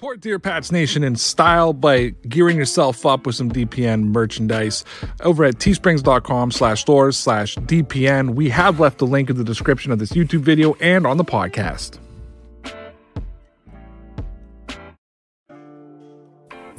[0.00, 4.82] Support Dear Pats Nation in style by gearing yourself up with some DPN merchandise
[5.20, 8.30] over at teesprings.com slash stores slash DPN.
[8.30, 11.24] We have left the link in the description of this YouTube video and on the
[11.24, 11.98] podcast.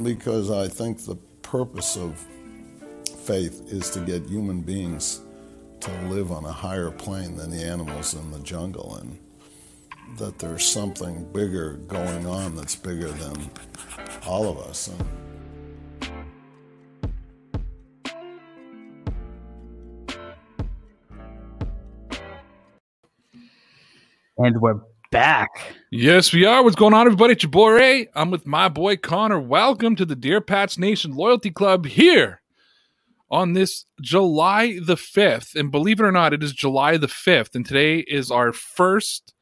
[0.02, 2.18] Because I think the purpose of
[3.20, 5.20] faith is to get human beings
[5.78, 9.16] to live on a higher plane than the animals in the jungle and
[10.18, 13.50] that there's something bigger going on that's bigger than
[14.26, 14.88] all of us.
[14.88, 15.04] And
[24.38, 24.80] And we're
[25.12, 25.50] back.
[25.92, 26.64] Yes, we are.
[26.64, 27.34] What's going on, everybody?
[27.34, 28.08] It's your boy Ray.
[28.14, 29.38] I'm with my boy Connor.
[29.38, 32.42] Welcome to the Dear Pats Nation Loyalty Club here
[33.30, 35.54] on this July the 5th.
[35.54, 37.54] And believe it or not, it is July the 5th.
[37.54, 39.32] And today is our first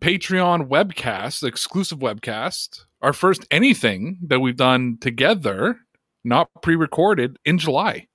[0.00, 5.78] Patreon webcast, exclusive webcast, our first anything that we've done together,
[6.24, 8.06] not pre recorded in July.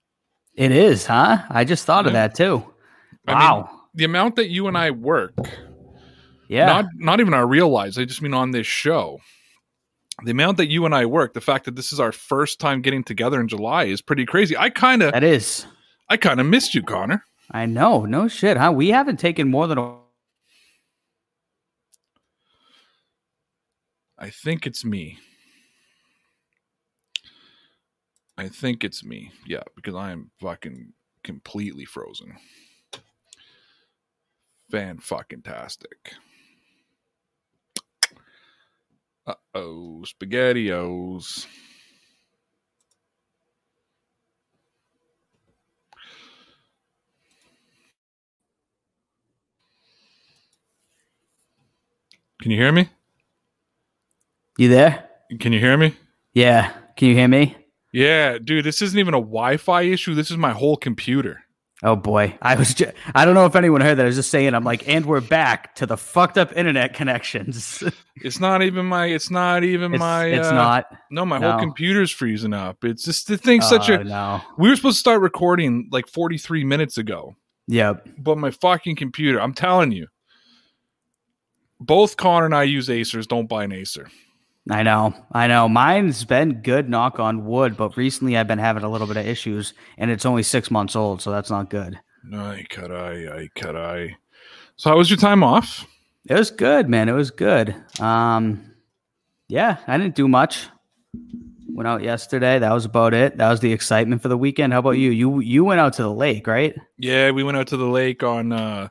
[0.56, 1.40] It is, huh?
[1.50, 2.66] I just thought of that too.
[3.28, 3.70] I Wow.
[3.70, 5.34] mean, the amount that you and I work,
[6.48, 6.66] yeah.
[6.66, 9.20] not not even I realize, I just mean on this show.
[10.24, 12.82] The amount that you and I work, the fact that this is our first time
[12.82, 14.56] getting together in July is pretty crazy.
[14.56, 15.66] I kind of that is.
[16.10, 17.26] I kind of missed you, Connor.
[17.52, 18.06] I know.
[18.06, 18.72] No shit, huh?
[18.72, 19.98] We haven't taken more than a
[24.18, 25.20] I think it's me.
[28.38, 29.32] I think it's me.
[29.46, 32.36] Yeah, because I am fucking completely frozen.
[34.70, 36.14] Fan fucking tastic.
[39.28, 41.48] Uh oh, spaghettios.
[52.42, 52.90] Can you hear me?
[54.58, 55.10] You there?
[55.40, 55.96] Can you hear me?
[56.34, 56.72] Yeah.
[56.96, 57.56] Can you hear me?
[57.92, 60.16] Yeah, dude, this isn't even a Wi-Fi issue.
[60.16, 61.42] This is my whole computer.
[61.84, 62.38] Oh boy.
[62.42, 64.04] I was just I don't know if anyone heard that.
[64.04, 67.84] I was just saying I'm like, and we're back to the fucked up internet connections.
[68.18, 69.08] It's not even my.
[69.08, 70.28] It's not even it's my.
[70.28, 70.86] it's uh, not.
[71.12, 71.52] No, my no.
[71.52, 72.86] whole computer's freezing up.
[72.86, 74.04] It's just the thing's such Oh, a.
[74.06, 74.42] no.
[74.58, 77.36] We were supposed to start recording like 43 minutes ago,
[77.68, 78.08] Yep.
[78.18, 79.42] but my fucking computer.
[79.42, 80.08] I'm telling you,
[81.82, 83.28] both Connor and I use Acers.
[83.28, 84.08] Don't buy an Acer.
[84.70, 85.14] I know.
[85.32, 85.70] I know.
[85.70, 89.28] Mine's been good, knock on wood, but recently I've been having a little bit of
[89.28, 92.00] issues and it's only six months old, so that's not good.
[92.34, 94.18] Ay, caray, ay, caray.
[94.78, 95.86] So, how was your time off?
[96.28, 97.08] It was good, man.
[97.08, 97.76] It was good.
[98.00, 98.74] Um,
[99.48, 100.68] yeah, I didn't do much.
[101.70, 102.58] Went out yesterday.
[102.58, 103.38] That was about it.
[103.38, 104.74] That was the excitement for the weekend.
[104.74, 105.12] How about you?
[105.12, 106.74] You you went out to the lake, right?
[106.98, 108.52] Yeah, we went out to the lake on.
[108.52, 108.88] uh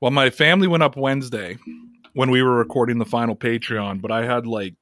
[0.00, 1.58] Well, my family went up Wednesday
[2.14, 4.74] when we were recording the final Patreon, but I had like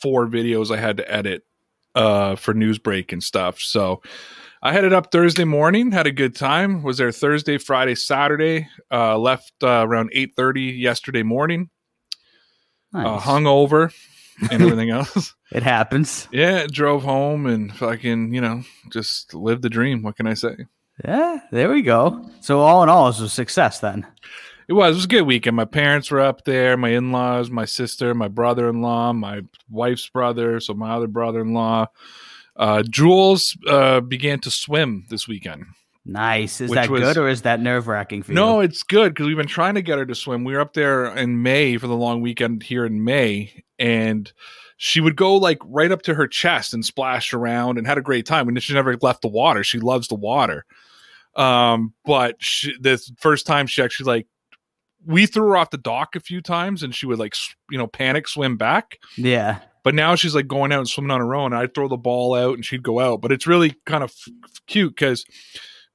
[0.00, 1.42] four videos I had to edit
[1.94, 3.58] uh for Newsbreak and stuff.
[3.60, 4.02] So
[4.62, 6.82] I headed up Thursday morning, had a good time.
[6.82, 8.68] Was there Thursday, Friday, Saturday.
[8.90, 11.70] Uh left uh, around eight thirty yesterday morning.
[12.94, 13.22] Uh, Nice.
[13.22, 13.90] hung over
[14.50, 15.34] and everything else.
[15.52, 16.26] It happens.
[16.32, 20.02] Yeah, drove home and fucking, you know, just lived the dream.
[20.02, 20.56] What can I say?
[21.04, 22.28] Yeah, there we go.
[22.40, 24.06] So all in all, it was a success then.
[24.68, 24.94] It was.
[24.94, 25.56] It was a good weekend.
[25.56, 29.40] My parents were up there, my in laws, my sister, my brother in law, my
[29.70, 31.86] wife's brother, so my other brother in law.
[32.54, 35.64] Uh, Jules uh, began to swim this weekend.
[36.04, 36.60] Nice.
[36.60, 38.36] Is that was- good or is that nerve wracking for you?
[38.36, 40.44] No, it's good because we've been trying to get her to swim.
[40.44, 44.30] We were up there in May for the long weekend here in May, and
[44.76, 48.02] she would go like right up to her chest and splash around and had a
[48.02, 48.48] great time.
[48.48, 49.62] And she never left the water.
[49.64, 50.64] She loves the water.
[51.36, 54.26] Um, but she, this first time she actually like
[55.06, 57.34] we threw her off the dock a few times and she would like
[57.70, 58.98] you know panic swim back.
[59.16, 59.60] Yeah.
[59.84, 61.52] But now she's like going out and swimming on her own.
[61.52, 63.22] I'd throw the ball out and she'd go out.
[63.22, 65.24] But it's really kind of f- f- cute because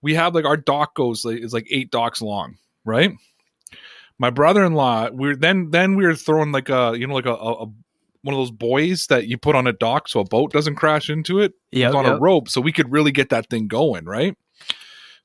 [0.02, 3.12] we have like our dock goes like is like eight docks long, right?
[4.18, 7.64] My brother-in-law, we're then then we were throwing like a you know like a, a,
[7.64, 7.66] a
[8.24, 11.10] one of those buoys that you put on a dock so a boat doesn't crash
[11.10, 11.54] into it.
[11.72, 11.92] Yeah.
[11.92, 14.36] On a rope, so we could really get that thing going, right?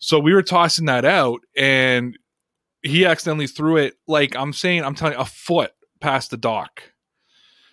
[0.00, 2.18] So we were tossing that out, and
[2.82, 6.82] he accidentally threw it like I'm saying, I'm telling you, a foot past the dock.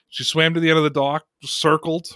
[0.10, 2.08] She swam to the end of the dock, circled,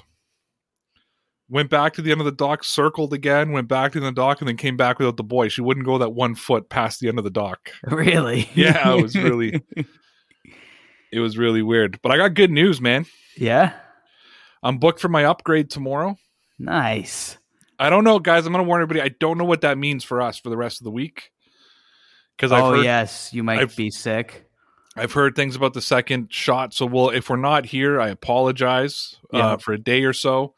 [1.49, 4.39] went back to the end of the dock, circled again, went back to the dock,
[4.39, 5.49] and then came back without the buoy.
[5.49, 7.71] She wouldn't go that one foot past the end of the dock.
[7.83, 8.49] Really?
[8.53, 9.61] Yeah, it was really,
[11.11, 11.99] it was really weird.
[12.01, 13.05] But I got good news, man.
[13.37, 13.73] yeah.
[14.61, 16.17] I'm booked for my upgrade tomorrow.
[16.57, 17.37] Nice.
[17.79, 18.45] I don't know, guys.
[18.45, 19.01] I'm going to warn everybody.
[19.01, 21.31] I don't know what that means for us for the rest of the week.
[22.39, 24.45] Because oh heard, yes, you might I've- be sick.
[24.95, 26.73] I've heard things about the second shot.
[26.73, 29.51] So, well, if we're not here, I apologize Yeah.
[29.51, 30.53] uh, for a day or so.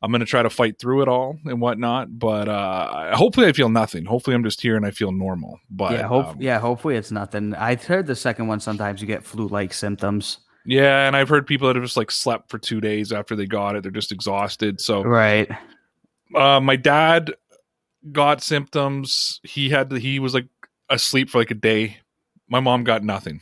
[0.00, 2.18] I'm going to try to fight through it all and whatnot.
[2.18, 4.04] But uh, hopefully, I feel nothing.
[4.04, 5.60] Hopefully, I'm just here and I feel normal.
[5.70, 7.54] But yeah, hope, um, yeah, hopefully it's nothing.
[7.54, 10.38] I've heard the second one sometimes you get flu-like symptoms.
[10.64, 13.46] yeah, and I've heard people that have just like slept for two days after they
[13.46, 13.82] got it.
[13.82, 14.80] They're just exhausted.
[14.80, 15.48] So, Right.
[16.34, 17.32] uh, my dad
[18.10, 19.40] got symptoms.
[19.44, 20.46] He had he was like
[20.92, 21.98] asleep for like a day.
[22.48, 23.40] My mom got nothing.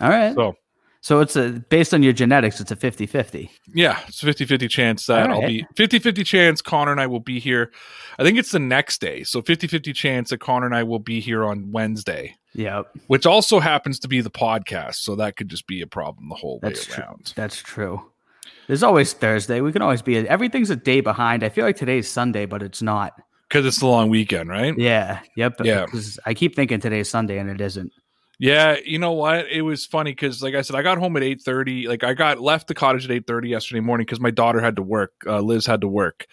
[0.00, 0.34] All right.
[0.34, 0.54] So,
[1.00, 3.48] So it's a based on your genetics, it's a 50-50.
[3.74, 7.20] yeah, it's a 50-50 chance that All I'll be 50-50 chance Connor and I will
[7.20, 7.70] be here.
[8.18, 9.22] I think it's the next day.
[9.22, 12.86] So 50-50 chance that Connor and I will be here on Wednesday, Yep.
[13.06, 14.96] which also happens to be the podcast.
[14.96, 17.04] So that could just be a problem the whole way That's true.
[17.04, 17.32] around.
[17.36, 18.10] That's true.
[18.66, 19.60] There's always Thursday.
[19.60, 21.44] We can always be everything's a day behind.
[21.44, 23.12] I feel like today's Sunday, but it's not.
[23.48, 24.74] Because it's the long weekend, right?
[24.76, 25.20] Yeah.
[25.36, 25.60] Yep.
[25.64, 25.86] Yeah.
[25.86, 27.92] 'Cause I keep thinking today's Sunday and it isn't.
[28.38, 29.46] Yeah, you know what?
[29.50, 31.88] It was funny because, like I said, I got home at eight thirty.
[31.88, 34.76] Like I got left the cottage at eight thirty yesterday morning because my daughter had
[34.76, 35.12] to work.
[35.26, 36.26] Uh, Liz had to work,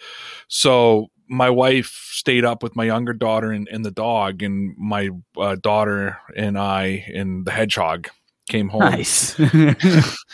[0.48, 5.08] so my wife stayed up with my younger daughter and, and the dog, and my
[5.38, 8.08] uh, daughter and I and the hedgehog
[8.54, 8.80] came home.
[8.80, 9.34] Nice.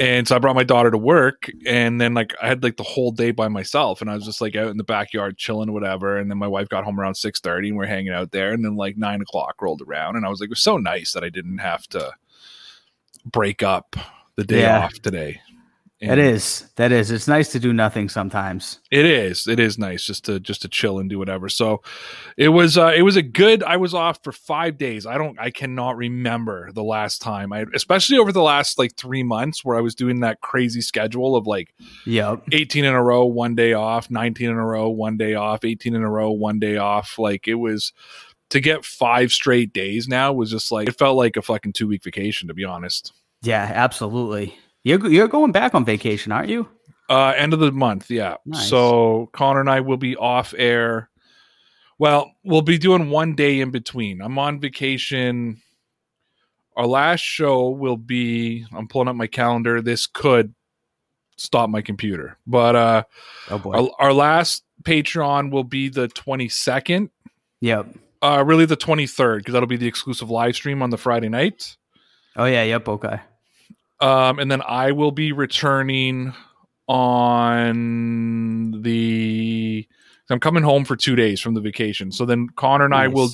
[0.00, 2.82] And so I brought my daughter to work, and then like I had like the
[2.82, 5.72] whole day by myself, and I was just like out in the backyard chilling, or
[5.72, 6.16] whatever.
[6.18, 8.52] And then my wife got home around six thirty, and we are hanging out there.
[8.52, 11.12] And then like nine o'clock rolled around, and I was like, it was so nice
[11.12, 12.10] that I didn't have to
[13.26, 13.94] break up
[14.36, 14.84] the day Yeah.
[14.86, 15.40] off today.
[16.02, 16.68] It And is.
[16.74, 17.12] That is.
[17.12, 18.80] It's nice to do nothing sometimes.
[18.90, 19.46] It is.
[19.46, 21.48] It is nice just to just to chill and do whatever.
[21.48, 21.80] So
[22.36, 25.06] it was uh it was a good I was off for 5 days.
[25.06, 27.52] I don't I cannot remember the last time.
[27.52, 31.36] I especially over the last like 3 months where I was doing that crazy schedule
[31.36, 31.72] of like
[32.04, 32.48] Yep.
[32.50, 35.94] 18 in a row, one day off, 19 in a row, one day off, 18
[35.94, 37.16] in a row, one day off.
[37.16, 37.92] Like it was
[38.50, 41.86] to get 5 straight days now was just like it felt like a fucking 2
[41.86, 43.12] week vacation to be honest.
[43.42, 44.58] Yeah, absolutely.
[44.84, 46.68] You're you're going back on vacation, aren't you?
[47.08, 48.36] Uh, end of the month, yeah.
[48.46, 48.68] Nice.
[48.68, 51.08] So Connor and I will be off air.
[51.98, 54.20] Well, we'll be doing one day in between.
[54.22, 55.60] I'm on vacation.
[56.76, 58.64] Our last show will be.
[58.74, 59.80] I'm pulling up my calendar.
[59.82, 60.54] This could
[61.36, 63.02] stop my computer, but uh,
[63.50, 63.72] Oh boy.
[63.72, 67.10] our, our last Patreon will be the 22nd.
[67.60, 67.86] Yep.
[68.22, 71.76] Uh, really the 23rd because that'll be the exclusive live stream on the Friday night.
[72.36, 72.62] Oh yeah.
[72.64, 72.88] Yep.
[72.88, 73.20] Okay.
[74.02, 76.34] Um, and then I will be returning
[76.88, 79.88] on the.
[80.28, 82.10] I'm coming home for two days from the vacation.
[82.10, 83.30] So then Connor and I will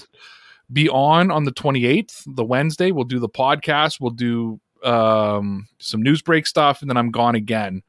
[0.72, 2.90] be on on the 28th, the Wednesday.
[2.90, 4.00] We'll do the podcast.
[4.00, 7.82] We'll do um, some news break stuff, and then I'm gone again.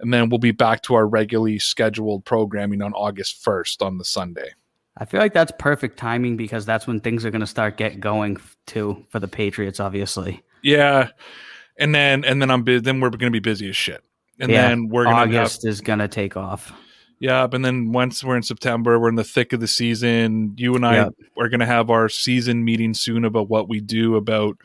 [0.00, 4.04] And then we'll be back to our regularly scheduled programming on August 1st on the
[4.04, 4.50] Sunday.
[4.96, 8.00] I feel like that's perfect timing because that's when things are going to start get
[8.00, 8.36] going
[8.66, 9.80] too for the Patriots.
[9.80, 10.42] Obviously.
[10.62, 11.10] Yeah,
[11.78, 14.02] and then and then I'm bu- then we're going to be busy as shit.
[14.40, 16.72] And Yeah, then we're going to have August is going to take off.
[17.20, 17.54] Yep.
[17.54, 20.54] And then once we're in September, we're in the thick of the season.
[20.56, 21.14] You and I Yep.
[21.38, 24.56] are going to have our season meeting soon about what we do about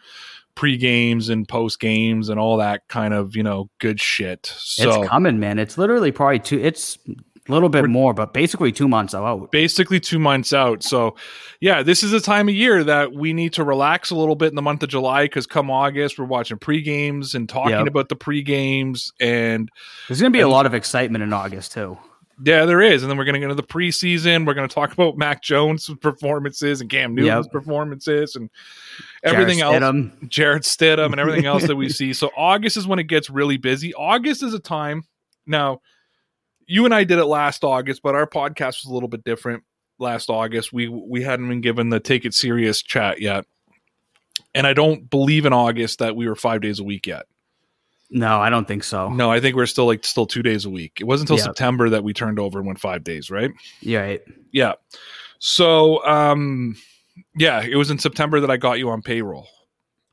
[0.53, 4.45] pre games and post games and all that kind of, you know, good shit.
[4.55, 5.57] So it's coming, man.
[5.57, 6.59] It's literally probably two.
[6.59, 6.99] It's
[7.47, 9.51] a little bit more, but basically two months out.
[9.51, 10.81] basically two months out.
[10.81, 11.15] So,
[11.59, 14.47] yeah, this is a time of year that we need to relax a little bit
[14.49, 17.87] in the month of July because come August, we're watching pre games and talking Yep.
[17.87, 19.11] about the pre games.
[19.19, 19.69] And
[20.07, 21.97] There's going to be a lot of excitement in August too.
[22.43, 23.03] Yeah, there is.
[23.03, 24.45] And then we're going to get into the preseason.
[24.47, 27.51] We're going to talk about Mac Jones' performances and Cam Newton's Yep.
[27.51, 28.49] performances and
[29.23, 29.93] everything Jarrett else.
[29.93, 30.29] Stidham.
[30.29, 32.11] Jarrett Stidham and everything else that we see.
[32.13, 33.93] So August is when it gets really busy.
[33.93, 35.03] August is a time.
[35.45, 35.81] Now,
[36.67, 39.63] you and I did it last August, but our podcast was a little bit different
[39.99, 40.73] last August.
[40.73, 43.45] We we hadn't been given the take it serious chat yet.
[44.55, 47.25] And I don't believe in August that we were 5 days a week yet.
[48.09, 49.09] No, I don't think so.
[49.09, 50.99] No, I think we're still like still 2 days a week.
[50.99, 51.43] It wasn't until.
[51.43, 53.51] September that we turned over and went 5 days, right?
[53.81, 54.21] You're right.
[54.51, 54.73] Yeah.
[55.39, 56.75] So, um,
[57.35, 59.47] yeah, it was in September that I got you on payroll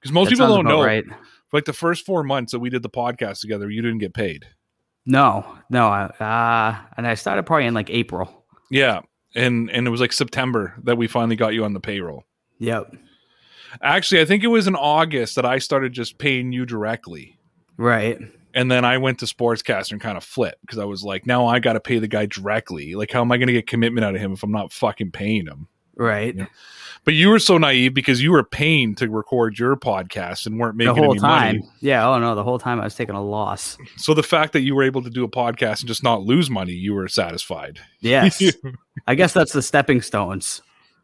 [0.01, 0.83] because most That people don't know.
[0.83, 1.05] Right.
[1.53, 4.47] Like the first four months that we did the podcast together, you didn't get paid.
[5.11, 5.89] No, no.
[5.89, 8.45] Uh, and I started probably in like April.
[8.71, 9.01] Yeah,
[9.35, 12.25] and and it was like September that we finally got you on the payroll.
[12.61, 12.95] Yep.
[13.83, 17.39] Actually, I think it was in August that I started just paying you directly.
[17.77, 18.21] Right.
[18.55, 21.47] And then I went to Sportscaster and kind of flipped because I was like, now
[21.47, 22.95] I got to pay the guy directly.
[22.95, 25.13] Like, how am I going to get commitment out of him if I'm not fucking
[25.13, 25.69] paying him?
[26.01, 26.35] Right.
[26.35, 26.47] Yeah.
[27.05, 30.77] But you were so naive because you were paying to record your podcast and weren't
[30.77, 31.57] making The whole any time.
[31.59, 31.69] money.
[31.81, 32.09] Yeah.
[32.09, 32.35] Oh no.
[32.35, 33.77] The whole time I was taking a loss.
[33.97, 36.51] So the fact that you were able to do a podcast and just not lose
[36.51, 37.81] money, you were satisfied.
[38.01, 38.43] Yes.
[39.07, 40.61] I guess that's the stepping stones.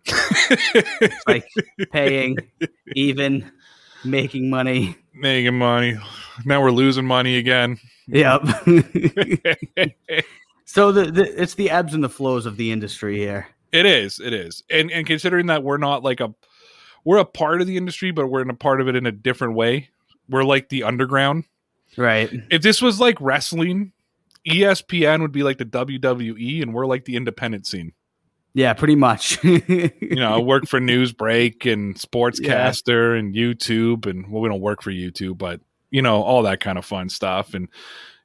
[1.27, 1.49] like
[1.93, 2.37] paying,
[2.95, 3.51] even,
[4.05, 4.97] Making money.
[5.15, 5.97] making money.
[6.45, 7.79] Now we're losing money again.
[8.07, 8.43] Yep.
[10.65, 13.49] so the, the it's the ebbs and the flows of the industry here.
[13.77, 14.19] It is.
[14.19, 14.63] It is.
[14.71, 16.35] And and considering that we're not like a
[17.05, 19.13] we're a part of the industry, but we're in a part of it in a
[19.13, 19.91] different way.
[20.29, 21.45] We're like the underground.
[21.97, 22.31] Right.
[22.51, 23.93] If this was like wrestling,
[24.47, 27.93] ESPN would be like the WWE, and we're like the independent scene.
[28.55, 29.43] Yeah, pretty much.
[29.45, 34.83] You know, I work for Newsbreak and Sportscaster and YouTube, and well, we don't work
[34.83, 37.55] for YouTube, but you know, all that kind of fun stuff.
[37.55, 37.69] And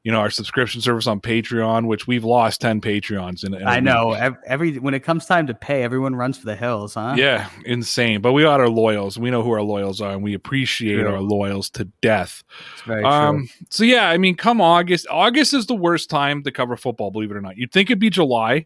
[0.03, 3.43] you know, our subscription service on Patreon, which we've lost ten Patreons.
[3.45, 4.13] In, in a I know.
[4.13, 7.13] ev- Every when it comes time to pay, everyone runs for the hills, huh?
[7.17, 8.21] Yeah, insane.
[8.21, 9.17] But we got our loyals.
[9.19, 11.07] We know who our loyals are, and we appreciate True.
[11.13, 12.43] our loyals to death.
[12.85, 15.05] Very Um, so yeah, I mean, come August.
[15.09, 17.11] August is the worst time to cover football.
[17.11, 18.65] Believe it or not, you'd think it'd be July.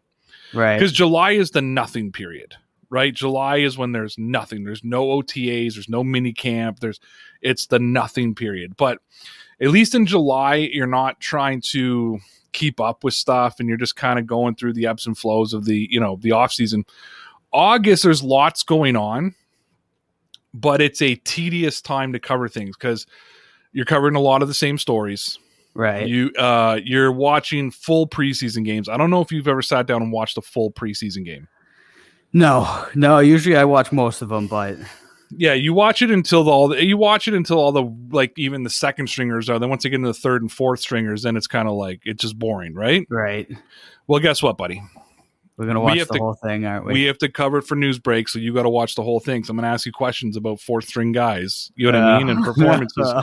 [0.54, 0.78] Right.
[0.78, 2.56] because July is the nothing period,
[2.90, 3.14] right?
[3.14, 4.64] July is when there's nothing.
[4.64, 5.74] There's no OTAs.
[5.74, 6.80] There's no mini camp.
[6.80, 7.02] There's
[7.42, 8.78] it's the nothing period.
[8.78, 9.00] But
[9.62, 12.20] at least in July, you're not trying to
[12.52, 15.54] keep up with stuff, and you're just kind of going through the ebbs and flows
[15.54, 16.86] of the you know the off season.
[17.52, 19.34] August, there's lots going on,
[20.54, 23.06] but it's a tedious time to cover things because
[23.72, 25.38] you're covering a lot of the same stories.
[25.74, 26.08] Right.
[26.08, 28.88] You uh you're watching full preseason games.
[28.88, 31.48] I don't know if you've ever sat down and watched a full preseason game.
[32.32, 33.20] no, no.
[33.20, 34.78] Usually I watch most of them, but
[35.38, 38.34] Yeah, you watch it until the, all the, you watch it until all the like
[38.38, 39.60] even the second stringers are.
[39.60, 42.02] Then once you get into the third and fourth stringers, then it's kind of like
[42.06, 43.06] it's just boring, right?
[43.10, 43.48] right.
[44.08, 44.82] Well, guess what, buddy?
[45.58, 46.94] We're gonna We watch have the to- whole thing, aren't we?
[46.94, 49.20] We have to cover it for news break, so you got to watch the whole
[49.20, 49.44] thing.
[49.44, 51.72] So I'm going to ask you questions about fourth string guys.
[51.76, 52.30] You know what I mean?
[52.30, 53.14] And performances.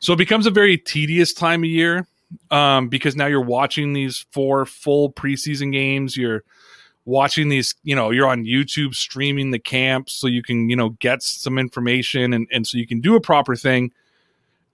[0.00, 2.06] So it becomes a very tedious time of year
[2.50, 6.16] um, because now you're watching these four full preseason games.
[6.16, 6.42] You're
[7.08, 10.90] watching these, you know, you're on YouTube streaming the camps so you can, you know,
[10.90, 13.90] get some information and, and so you can do a proper thing.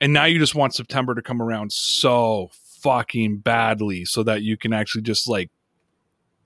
[0.01, 2.51] And now you just want September to come around so
[2.81, 5.51] fucking badly so that you can actually just like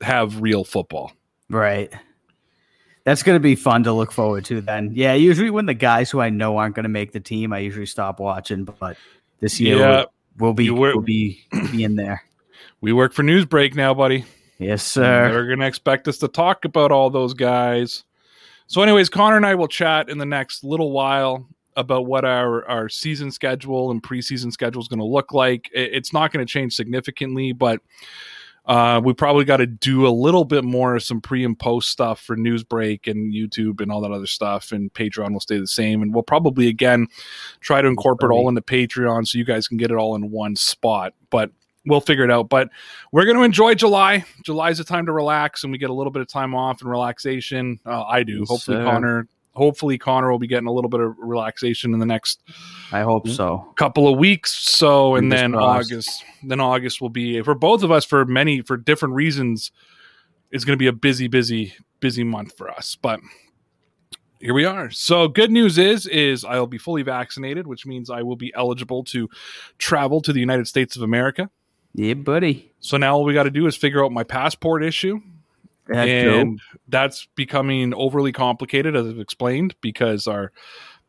[0.03, 1.13] have real football.
[1.49, 1.91] Right.
[3.05, 4.91] That's going to be fun to look forward to then.
[4.93, 7.61] Yeah, usually when the guys who I know aren't going to make the team, I
[7.61, 8.99] usually stop watching, but
[9.41, 10.05] this year Yeah,
[10.37, 11.41] we'll, we'll be were- we'll be
[11.73, 12.23] be in there.
[12.81, 14.25] We work for Newsbreak now, buddy.
[14.59, 15.03] Yes, sir.
[15.33, 18.05] They're going to expect us to talk about all those guys.
[18.67, 21.47] So, anyways, Connor and I will chat in the next little while
[21.77, 25.71] about what our, our season schedule and preseason schedule is going to look like.
[25.73, 27.81] It- It's not going to change significantly, but
[28.67, 32.21] uh, we probably got to do a little bit more some pre and post stuff
[32.21, 34.73] for Newsbreak and YouTube and all that other stuff.
[34.73, 36.03] And Patreon will stay the same.
[36.03, 37.07] And we'll probably, again,
[37.61, 40.57] try to incorporate all into Patreon so you guys can get it all in one
[40.57, 41.15] spot.
[41.31, 41.53] But
[41.87, 42.49] we'll figure it out.
[42.49, 42.71] But
[43.13, 44.25] we're going to enjoy July.
[44.45, 46.91] July's a time to relax, and we get a little bit of time off and
[46.91, 47.81] relaxation.
[47.85, 48.41] Uh, I do.
[48.41, 48.85] Yes, hopefully, sir.
[48.85, 49.29] Connor.
[49.55, 52.43] Hopefully, Connor will be getting a little bit of relaxation in the next
[52.93, 53.73] I hope so.
[53.77, 54.53] couple of weeks.
[54.53, 55.93] So, and Fingers then crossed.
[55.93, 56.25] August.
[56.45, 59.73] Then August will be for both of us for many for different reasons.
[60.53, 62.97] It's going to be a busy, busy, busy month for us.
[63.03, 63.19] But
[64.39, 64.91] here we are.
[64.91, 69.03] So, good news is is I'll be fully vaccinated, which means I will be eligible
[69.05, 69.29] to
[69.79, 71.51] travel to the United States of America.
[71.99, 72.71] Yeah, buddy.
[72.79, 75.21] So now all we got to do is figure out my passport issue,
[75.93, 80.53] Heck, and that's becoming overly complicated, as I've explained, because our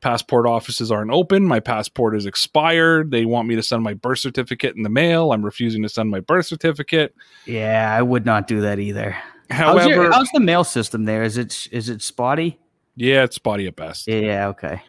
[0.02, 1.46] passport offices aren't open.
[1.46, 3.12] My passport is expired.
[3.12, 5.32] They want me to send my birth certificate in the mail.
[5.32, 7.14] I'm refusing to send my birth certificate.
[7.46, 9.16] Yeah, I would not do that either.
[9.52, 11.22] How's, However, your, how's the mail system there?
[11.22, 12.58] Is it is it spotty?
[12.96, 14.08] yeah, it's spotty at best.
[14.08, 14.82] Yeah, okay.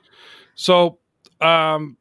[0.55, 0.99] So,
[1.43, 1.99] um,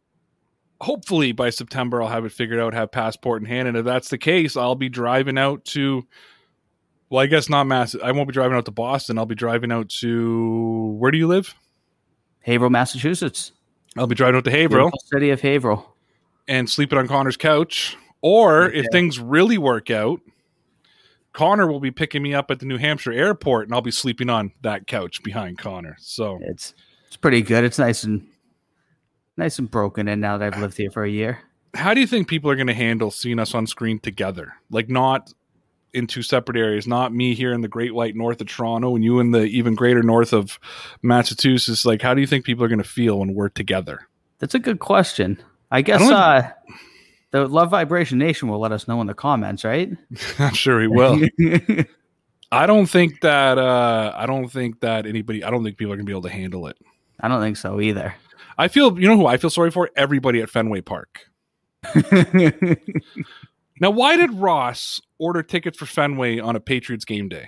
[0.81, 4.09] hopefully by September I'll have it figured out, have passport in hand, and if that's
[4.09, 6.05] the case, I'll be driving out to.
[7.09, 7.95] Well, I guess not Mass.
[8.03, 9.17] I won't be driving out to Boston.
[9.17, 10.95] I'll be driving out to.
[10.99, 11.55] Where do you live?
[12.41, 13.51] Haverhill, Massachusetts.
[13.97, 15.95] I'll be driving out to Haverhill Beautiful City of Haverhill.
[16.47, 17.97] and sleeping on Connor's couch.
[18.21, 20.19] Or if things really work out,
[21.33, 24.29] Connor will be picking me up at the New Hampshire airport, and I'll be sleeping
[24.29, 25.95] on that couch behind Connor.
[25.99, 26.73] So It's
[27.07, 27.63] it's pretty good.
[27.63, 28.27] It's nice and
[29.39, 31.39] nice and broken in now that I've lived here for a year.
[31.73, 34.53] how do you think people are going to handle seeing us on screen together?
[34.69, 35.33] Like not
[35.93, 39.03] in two separate areas, not me here in the Great White North of Toronto and
[39.03, 40.59] you in the even greater north of
[41.01, 41.85] Massachusetts.
[41.85, 44.07] Like, how do you think people are going to feel when we're together?
[44.37, 45.41] That's a good question.
[45.71, 46.51] I guess don't- uh
[47.31, 49.91] the Love Vibration Nation will let us know in the comments, right?
[50.39, 51.19] I'm sure he will.
[52.51, 53.57] I don't think that.
[53.59, 55.43] uh I don't think that anybody.
[55.43, 56.77] I don't think people are going to be able to handle it.
[57.19, 58.15] I don't think so either.
[58.59, 58.99] I feel.
[58.99, 59.89] You know who I feel sorry for?
[59.95, 61.25] Everybody at Fenway Park.
[63.81, 67.47] Now, why did Ross order tickets for Fenway on a Patriots game day?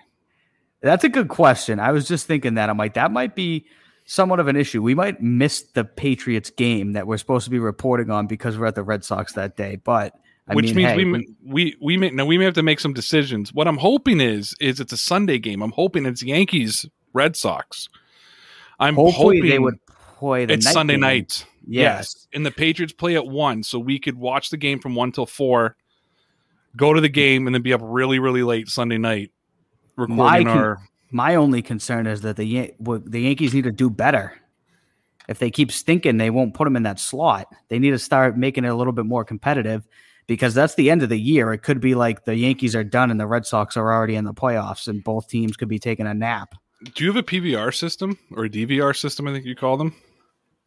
[0.81, 1.79] That's a good question.
[1.79, 2.69] I was just thinking that.
[2.69, 3.65] I'm like, that might be
[4.05, 4.81] somewhat of an issue.
[4.81, 8.65] We might miss the Patriots game that we're supposed to be reporting on because we're
[8.67, 9.75] at the Red Sox that day.
[9.75, 10.15] But
[10.47, 12.63] I which mean, means hey, we, we- we we may now we may have to
[12.63, 13.53] make some decisions.
[13.53, 15.61] What I'm hoping is is it's a Sunday game.
[15.61, 17.89] I'm hoping it's Yankees Red Sox.
[18.79, 19.75] I'm hopefully hoping they would
[20.21, 21.01] play the it's night Sunday game.
[21.01, 21.45] night.
[21.67, 22.27] Yes.
[22.33, 25.25] and the Patriots play at one, so we could watch the game from one till
[25.25, 25.75] four,
[26.77, 29.31] go to the game, and then be up really really late Sunday night
[29.95, 30.77] recording con- our.
[31.09, 34.33] My only concern is that the Yan- the Yankees need to do better.
[35.27, 37.47] If they keep stinking, they won't put them in that slot.
[37.69, 39.87] They need to start making it a little bit more competitive
[40.27, 41.51] because that's the end of the year.
[41.51, 44.25] It could be like the Yankees are done and the Red Sox are already in
[44.25, 46.55] the playoffs, and both teams could be taking a nap.
[46.95, 49.27] Do you have a PVR system or a DVR system?
[49.27, 49.95] I think you call them.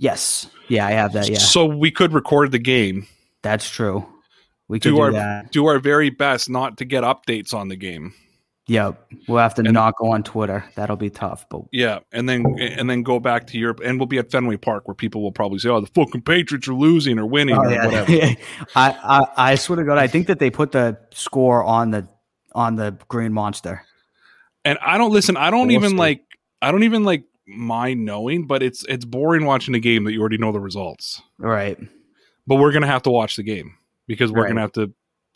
[0.04, 1.28] Yes, yeah, I have that.
[1.30, 3.06] Yeah, So we could record the game.
[3.42, 4.06] that's true.
[4.68, 5.50] We could Do do, our that.
[5.50, 8.12] do our very best not to get updates on the game.
[8.66, 10.64] Yep, we'll have to And- not go on Twitter.
[10.74, 14.06] That'll be tough, but Yeah, and then and then go back to Europe, and we'll
[14.06, 17.18] be at Fenway Park where people will probably say, "Oh, the fucking Patriots are losing
[17.18, 17.84] or winning Oh, or yeah.
[17.84, 18.12] whatever."
[18.74, 18.90] I,
[19.36, 22.08] I I swear to God, I think that they put the score on the
[22.54, 23.82] on the Green Monster.
[24.66, 25.36] And I don't listen.
[25.36, 26.22] I don't even like.
[26.62, 30.20] I don't even like mind knowing, but it's it's boring watching a game that you
[30.20, 31.20] already know the results.
[31.38, 31.78] Right.
[32.46, 33.74] But we're gonna have to watch the game
[34.06, 34.48] because we're Right.
[34.48, 34.92] gonna have to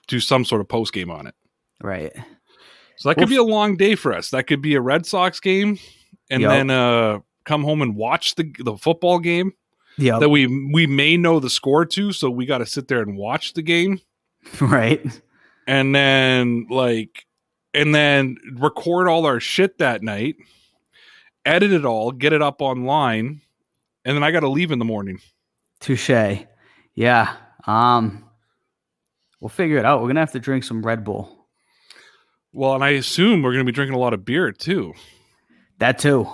[0.06, 1.34] do some sort of post game on it.
[1.82, 2.12] Right.
[2.96, 4.30] So that could be a long day for us.
[4.30, 5.78] That could be a Red Sox game,
[6.30, 6.50] and Yup.
[6.50, 9.52] then uh come home and watch the the football game
[9.96, 10.18] Yeah.
[10.18, 12.12] that we we may know the score to.
[12.12, 14.00] So we got to sit there and watch the game.
[14.60, 15.04] Right.
[15.66, 17.26] and then like
[17.74, 20.36] and then record all our shit that night
[21.49, 23.40] edit it all get it up online
[24.05, 25.19] and then i gotta leave in the morning
[25.81, 26.11] Touche.
[26.95, 27.37] Yeah.
[27.69, 28.25] Um.
[29.40, 30.00] We'll figure it out.
[30.02, 31.47] We're gonna have to drink some Red Bull.
[32.52, 34.93] well and i assume we're gonna be drinking a lot of beer too
[35.78, 36.26] That too.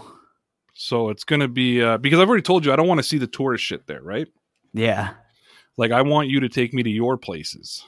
[0.75, 3.18] so it's gonna be uh, because i've already told you i don't want to see
[3.18, 4.28] the tourist shit there right
[4.73, 5.11] Yeah.
[5.76, 7.85] like i want you to take me to your places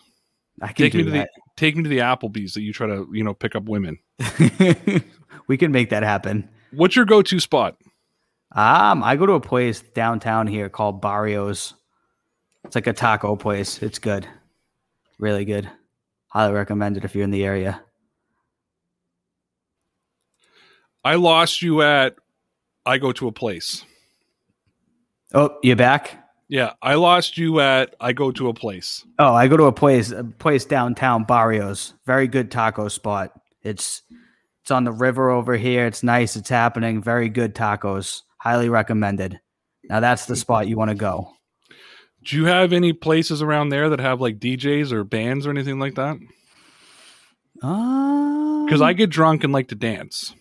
[0.60, 3.06] I can take me to the take me to the applebee's that you try to
[3.12, 3.98] you know pick up women
[5.48, 6.48] we can make that happen.
[6.76, 7.76] What's your go-to spot
[8.52, 11.74] Um, I go to a place downtown here called Barrios.
[12.64, 13.82] It's like a taco place.
[13.82, 14.26] It's good.
[15.18, 15.68] Really good.
[16.28, 17.80] Highly recommend it if you're in the area.
[21.04, 22.16] i lost you at
[22.84, 23.84] i go to a place
[25.34, 26.22] Oh, you back?
[26.48, 29.72] yeah i lost you at i go to a place Oh, I go to a
[29.72, 31.94] place, a place downtown, Barrios.
[32.06, 33.32] Very good taco spot.
[33.62, 34.02] It's
[34.66, 35.86] it's on the river over here.
[35.86, 36.34] It's nice.
[36.34, 37.00] It's happening.
[37.00, 38.22] Very good tacos.
[38.38, 39.38] Highly recommended.
[39.88, 41.30] Now that's the spot you want to go.
[42.24, 45.78] Do you have any places around there that have like DJs or bands or anything
[45.78, 46.16] like that?
[47.62, 50.34] Um, because Because I get drunk and like to dance.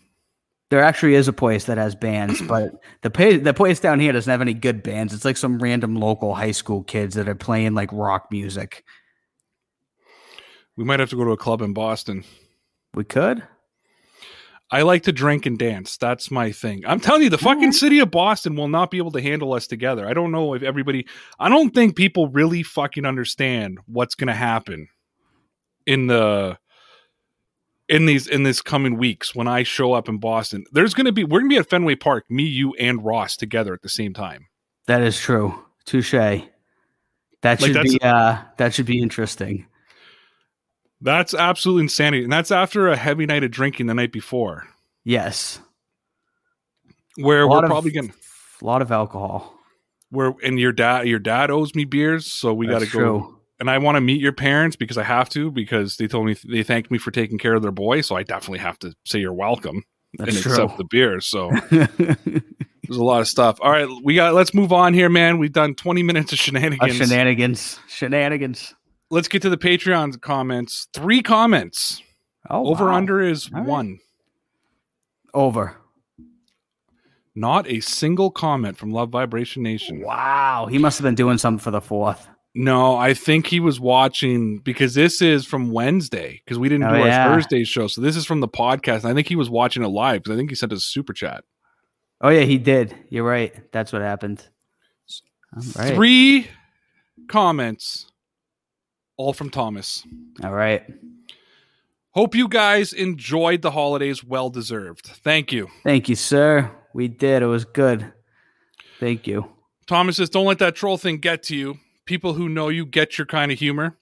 [0.72, 2.72] there actually is a place that has bands, but
[3.04, 5.14] the place the place down here doesn't have any good bands.
[5.14, 8.84] It's like some random local high school kids that are playing like rock music.
[10.76, 12.24] We might have to go to a club in Boston.
[12.96, 13.44] We could.
[14.76, 15.96] I like to drink and dance.
[15.96, 16.84] That's my thing.
[16.86, 19.68] I'm telling you, the fucking city of Boston will not be able to handle us
[19.68, 20.06] together.
[20.06, 21.08] I don't know if everybody,
[21.40, 24.90] I don't think people really fucking understand what's going to happen
[25.86, 26.58] in the,
[27.88, 30.66] in these, in this coming weeks when I show up in Boston.
[30.74, 33.38] There's going to be, we're going to be at Fenway Park, me, you, and Ross
[33.38, 34.48] together at the same time.
[34.88, 35.58] That is true.
[35.86, 36.12] Touche.
[36.12, 36.42] That
[37.44, 39.68] Like, should be uh that should be interesting.
[41.06, 42.24] That's absolute insanity.
[42.24, 44.68] And that's after a heavy night of drinking the night before,
[45.04, 45.60] Yes.
[47.18, 48.12] where we're of- probably going
[48.62, 49.54] A lot of alcohol.
[50.10, 52.26] where, and your dad, your dad owes me beers.
[52.26, 52.92] So we got to go.
[52.92, 53.32] true.
[53.60, 56.36] And I want to meet your parents because I have to, because they told me,
[56.46, 58.02] they thanked me for taking care of their boy.
[58.02, 59.84] So I definitely have to say you're welcome
[60.18, 60.52] That's and true.
[60.52, 61.22] accept the beer.
[61.22, 63.58] So there's a lot of stuff.
[63.62, 63.88] All right.
[64.04, 65.38] We got, let's move on here, man.
[65.38, 67.80] We've done 20 minutes of Uh, shenanigans.
[67.88, 68.74] shenanigans.
[69.16, 70.88] Let's get to the Patreon comments.
[70.94, 72.04] Three comments.
[72.50, 72.96] Oh, Over wow.
[72.96, 73.64] under is right.
[73.66, 74.00] one.
[75.34, 75.78] Over.
[77.34, 80.02] Not a single comment from Love Vibration Nation.
[80.02, 80.68] Wow.
[80.70, 82.28] He must have been doing something for the fourth.
[82.56, 86.96] No, I think he was watching because this is from Wednesday because we didn't Oh,
[86.96, 87.34] do our yeah.
[87.34, 87.88] Thursday show.
[87.88, 89.06] So this is from the podcast.
[89.06, 91.14] I think he was watching it live because I think he sent us a super
[91.14, 91.46] chat.
[92.20, 92.94] Oh yeah, he did.
[93.10, 93.54] You're right.
[93.72, 94.46] That's what happened.
[95.78, 95.96] Right.
[95.96, 96.48] Three
[97.30, 98.08] comments,
[99.18, 100.04] all from Thomas.
[100.44, 100.84] All right.
[102.12, 104.24] Hope you guys enjoyed the holidays.
[104.24, 105.06] Well deserved.
[105.06, 105.70] Thank you.
[105.84, 106.72] Thank you, sir.
[106.94, 107.44] We did.
[107.44, 108.14] It was good.
[109.00, 109.50] Thank you.
[109.88, 111.78] Thomas says, don't let that troll thing get to you.
[112.06, 113.98] People who know you get your kind of humor.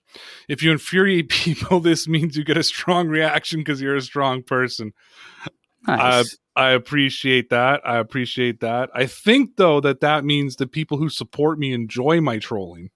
[0.48, 4.44] If you infuriate people, this means you get a strong reaction because you're a strong
[4.44, 4.94] person.
[5.88, 6.38] Nice.
[6.56, 7.82] I appreciate that.
[7.84, 8.90] I appreciate that.
[8.94, 12.90] I think though that that means the people who support me enjoy my trolling,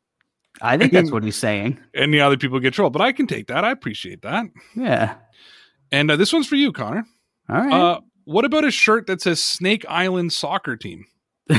[0.62, 1.80] I think that's what he's saying.
[1.94, 2.94] and the other people get trolled.
[2.94, 3.64] But I can take that.
[3.64, 4.46] I appreciate that.
[4.76, 5.16] Yeah.
[5.92, 7.06] And uh, this one's for you, Connor.
[7.50, 7.74] All right.
[7.74, 11.06] Uh, what about a shirt that says Snake Island Soccer Team?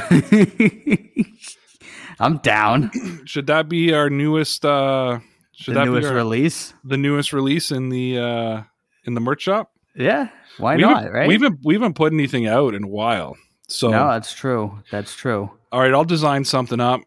[2.21, 2.91] I'm down.
[3.25, 4.65] Should that be our newest?
[4.65, 5.21] uh
[5.53, 6.75] Should the that newest be our, release.
[6.85, 8.63] the newest release in the uh
[9.05, 9.73] in the merch shop?
[9.95, 10.29] Yeah.
[10.59, 11.11] Why we not?
[11.13, 11.29] Right.
[11.29, 13.37] We haven't we haven't put anything out in a while.
[13.69, 14.79] So no, that's true.
[14.91, 15.51] That's true.
[15.73, 17.01] all right, I'll design something up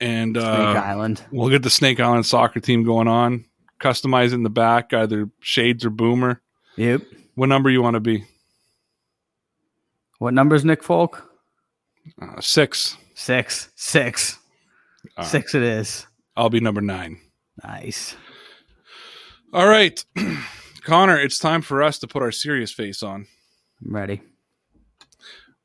[0.00, 1.24] and Snake uh, Island.
[1.30, 3.44] we'll get the Snake Island soccer team going on.
[3.80, 6.40] Customize it in the back, either shades or boomer.
[6.76, 7.02] Yep.
[7.34, 8.24] What number you want to be?
[10.18, 11.30] What number is Nick Folk?
[12.20, 12.96] Uh, six.
[13.14, 13.70] Six.
[13.74, 14.38] Six.
[15.16, 15.26] Right.
[15.26, 16.06] Six it is.
[16.36, 17.20] I'll be number nine.
[17.62, 18.16] Nice.
[19.52, 20.04] All right,
[20.84, 23.26] Connor, it's time for us to put our serious face on.
[23.84, 24.22] I'm ready.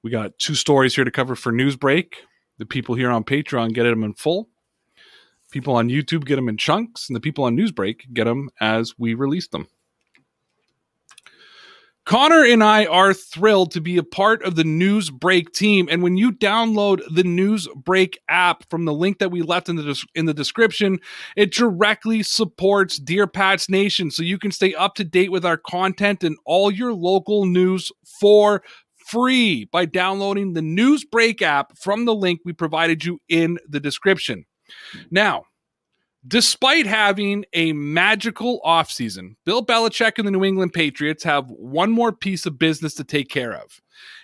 [0.03, 2.13] We got two stories here to cover for Newsbreak.
[2.57, 4.49] The people here on Patreon get them in full.
[5.51, 8.93] People on YouTube get them in chunks, and the people on Newsbreak get them as
[8.97, 9.67] we release them.
[12.05, 15.87] Connor and I are thrilled to be a part of the Newsbreak team.
[15.89, 19.81] And when you download the Newsbreak app from the link that we left in the
[19.81, 20.99] des- in the description,
[21.35, 25.57] it directly supports Dear Pats Nation, so you can stay up to date with our
[25.57, 28.61] content and all your local news for
[29.05, 34.45] free by downloading the Newsbreak app from the link we provided you in the description.
[35.11, 35.43] Now,
[36.27, 42.11] despite having a magical offseason, Bill Belichick and the New England Patriots have one more
[42.11, 43.79] piece of business to take care of.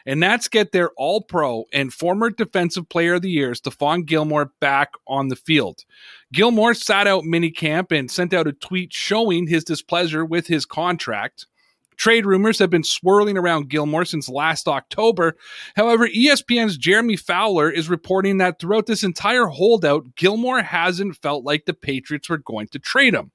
[0.05, 4.51] And that's get their all pro and former defensive player of the year, Stephon Gilmore,
[4.59, 5.85] back on the field.
[6.33, 11.45] Gilmore sat out minicamp and sent out a tweet showing his displeasure with his contract.
[12.01, 15.37] Trade rumors have been swirling around Gilmore since last October.
[15.75, 21.65] However, ESPN's Jeremy Fowler is reporting that throughout this entire holdout, Gilmore hasn't felt like
[21.65, 23.29] the Patriots were going to trade him.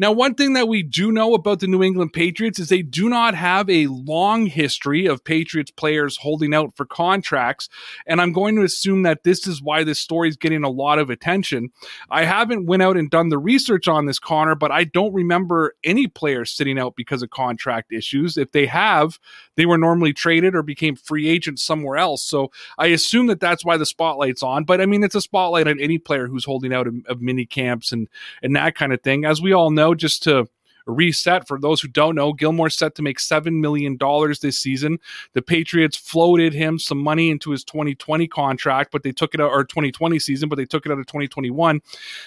[0.00, 3.08] Now, one thing that we do know about the New England Patriots is they do
[3.08, 7.68] not have a long history of Patriots players holding out for contracts.
[8.06, 11.00] And I'm going to assume that this is why this story is getting a lot
[11.00, 11.70] of attention.
[12.10, 15.74] I haven't went out and done the research on this, Connor, but I don't remember
[15.82, 18.36] any players sitting out because of contract issues.
[18.36, 19.18] If they have,
[19.56, 22.22] they were normally traded or became free agents somewhere else.
[22.22, 24.62] So I assume that that's why the spotlight's on.
[24.62, 27.44] But I mean, it's a spotlight on any player who's holding out of, of mini
[27.44, 28.08] camps and
[28.42, 29.24] and that kind of thing.
[29.24, 30.48] As we all know, just to
[30.88, 34.98] reset for those who don't know, Gilmore's set to make seven million dollars this season.
[35.34, 39.50] The Patriots floated him some money into his 2020 contract, but they took it out
[39.50, 41.80] or 2020 season, but they took it out of 2021.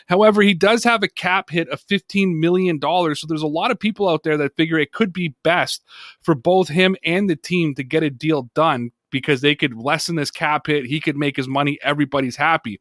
[0.08, 3.20] However, he does have a cap hit of 15 million dollars.
[3.20, 5.84] So there's a lot of people out there that figure it could be best
[6.22, 10.16] for both him and the team to get a deal done because they could lessen
[10.16, 10.86] this cap hit.
[10.86, 11.78] He could make his money.
[11.84, 12.80] Everybody's happy.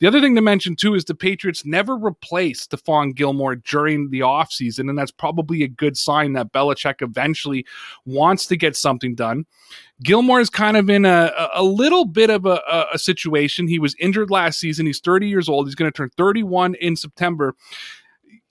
[0.00, 4.20] The other thing to mention, too, is the Patriots never replaced Stephon Gilmore during the
[4.20, 7.64] offseason, and that's probably a good sign that Belichick eventually
[8.04, 9.46] wants to get something done.
[10.02, 13.66] Gilmore is kind of in a, a little bit of a, a, a situation.
[13.66, 14.86] He was injured last season.
[14.86, 15.66] He's 30 years old.
[15.66, 17.54] He's going to turn 31 in September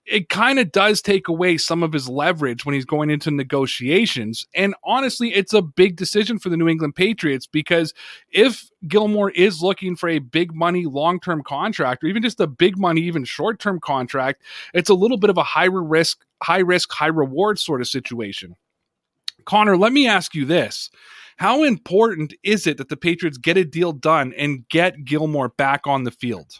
[0.07, 4.47] it kind of does take away some of his leverage when he's going into negotiations.
[4.55, 7.93] And honestly, it's a big decision for the New England Patriots because
[8.31, 12.47] if Gilmore is looking for a big money long term contract or even just a
[12.47, 14.43] big money, even short term contract,
[14.73, 18.55] it's a little bit of a higher risk, high risk, high reward sort of situation.
[19.45, 20.89] Connor, let me ask you this.
[21.35, 25.85] How important is it that the Patriots get a deal done and get Gilmore back
[25.85, 26.59] on the field?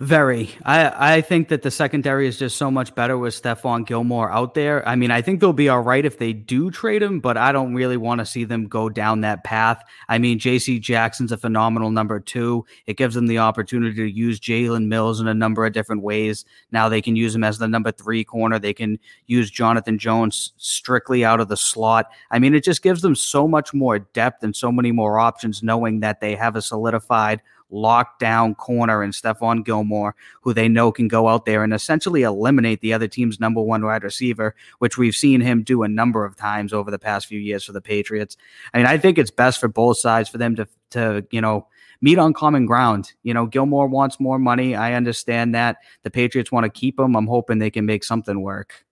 [0.00, 0.50] Very.
[0.64, 4.54] I, I think that the secondary is just so much better with Stephon Gilmore out
[4.54, 4.86] there.
[4.88, 7.52] I mean, I think they'll be all right if they do trade him, but I
[7.52, 9.84] don't really want to see them go down that path.
[10.08, 12.66] I mean, JC Jackson's a phenomenal number two.
[12.86, 16.44] It gives them the opportunity to use Jalen Mills in a number of different ways.
[16.72, 18.58] Now they can use him as the number three corner.
[18.58, 22.10] They can use Jonathan Jones strictly out of the slot.
[22.32, 25.62] I mean, it just gives them so much more depth and so many more options,
[25.62, 27.42] knowing that they have a solidified
[27.74, 32.80] lockdown corner in Stephon Gilmore, who they know can go out there and essentially eliminate
[32.80, 36.36] the other team's number one wide receiver, which we've seen him do a number of
[36.36, 38.36] times over the past few years for the Patriots.
[38.72, 41.66] I mean, I think it's best for both sides for them to to, you know,
[42.00, 43.12] meet on common ground.
[43.22, 44.76] You know, Gilmore wants more money.
[44.76, 45.78] I understand that.
[46.02, 47.16] The Patriots want to keep him.
[47.16, 48.84] I'm hoping they can make something work.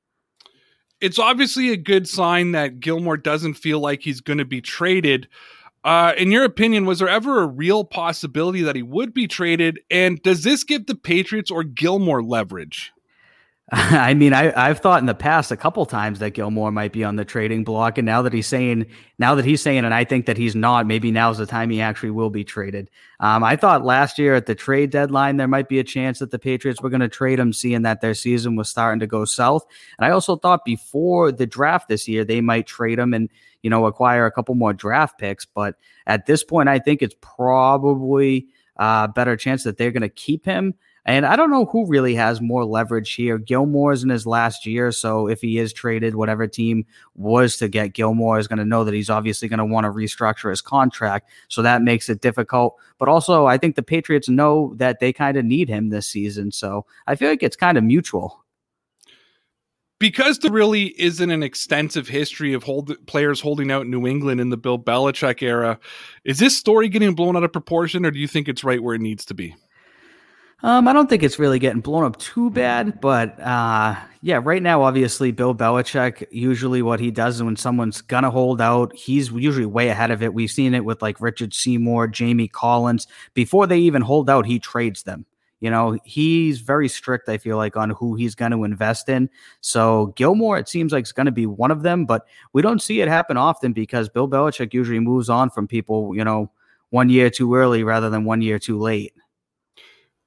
[1.00, 5.28] It's obviously a good sign that Gilmore doesn't feel like he's going to be traded.
[5.84, 9.80] Uh, in your opinion, was there ever a real possibility that he would be traded?
[9.90, 12.92] And does this give the Patriots or Gilmore leverage?
[13.74, 17.04] I mean, I, I've thought in the past a couple times that Gilmore might be
[17.04, 18.86] on the trading block, and now that he's saying,
[19.18, 21.80] now that he's saying, and I think that he's not, maybe now's the time he
[21.80, 22.90] actually will be traded.
[23.20, 26.32] Um, I thought last year at the trade deadline there might be a chance that
[26.32, 29.24] the Patriots were going to trade him, seeing that their season was starting to go
[29.24, 29.64] south.
[29.96, 33.30] And I also thought before the draft this year they might trade him and
[33.62, 35.44] you know acquire a couple more draft picks.
[35.46, 40.02] But at this point, I think it's probably a uh, better chance that they're going
[40.02, 43.38] to keep him and I don't know who really has more leverage here.
[43.38, 47.94] Gilmore's in his last year, so if he is traded, whatever team was to get
[47.94, 51.28] Gilmore is going to know that he's obviously going to want to restructure his contract.
[51.48, 52.76] So that makes it difficult.
[52.98, 56.52] But also, I think the Patriots know that they kind of need him this season.
[56.52, 58.42] So I feel like it's kind of mutual
[60.02, 64.50] because there really isn't an extensive history of hold, players holding out New England in
[64.50, 65.78] the Bill Belichick era,
[66.24, 68.96] is this story getting blown out of proportion, or do you think it's right where
[68.96, 69.54] it needs to be?
[70.64, 74.62] Um, I don't think it's really getting blown up too bad, but uh, yeah, right
[74.62, 78.94] now, obviously, Bill Belichick, usually what he does is when someone's going to hold out,
[78.94, 80.32] he's usually way ahead of it.
[80.32, 83.08] We've seen it with like Richard Seymour, Jamie Collins.
[83.34, 85.26] Before they even hold out, he trades them.
[85.58, 89.30] You know, he's very strict, I feel like, on who he's going to invest in.
[89.62, 92.82] So Gilmore, it seems like, is going to be one of them, but we don't
[92.82, 96.52] see it happen often because Bill Belichick usually moves on from people, you know,
[96.90, 99.12] one year too early rather than one year too late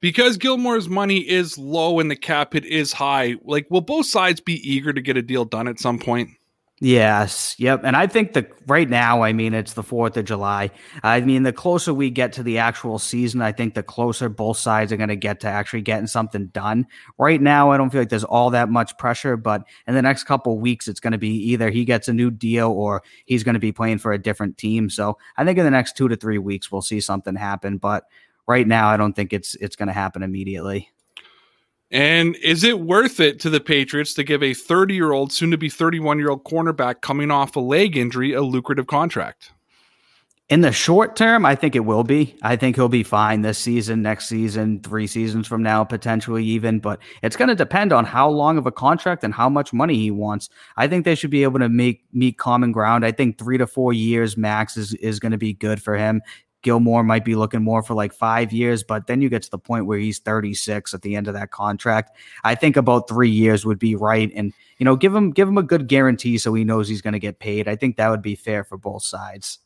[0.00, 4.40] because Gilmore's money is low and the cap hit is high, like will both sides
[4.40, 6.30] be eager to get a deal done at some point?
[6.78, 7.80] Yes, yep.
[7.84, 10.70] And I think that right now, I mean, it's the 4th of July.
[11.02, 14.58] I mean, the closer we get to the actual season, I think the closer both
[14.58, 16.86] sides are going to get to actually getting something done.
[17.16, 20.24] Right now, I don't feel like there's all that much pressure, but in the next
[20.24, 23.54] couple weeks, it's going to be either he gets a new deal or he's going
[23.54, 24.90] to be playing for a different team.
[24.90, 27.78] So I think in the next two to three weeks, we'll see something happen.
[27.78, 28.04] But
[28.46, 30.90] right now, I don't think it's it's going to happen immediately.
[31.90, 35.52] And is it worth it to the Patriots to give a 30 year old, soon
[35.52, 39.52] to be 31 year old cornerback coming off a leg injury a lucrative contract?
[40.48, 42.36] In the short term, I think it will be.
[42.40, 46.78] I think he'll be fine this season, next season, three seasons from now, potentially even.
[46.78, 49.96] But it's going to depend on how long of a contract and how much money
[49.96, 50.48] he wants.
[50.76, 53.04] I think they should be able to make meet common ground.
[53.04, 56.22] I think three to four years max is, is going to be good for him.
[56.66, 59.58] Gilmore might be looking more for like five years, but then you get to the
[59.58, 62.16] point where he's 36 at the end of that contract.
[62.42, 65.58] I think about three years would be right, and you know, give him give him
[65.58, 67.68] a good guarantee so he knows he's going to get paid.
[67.68, 69.60] I think that would be fair for both sides.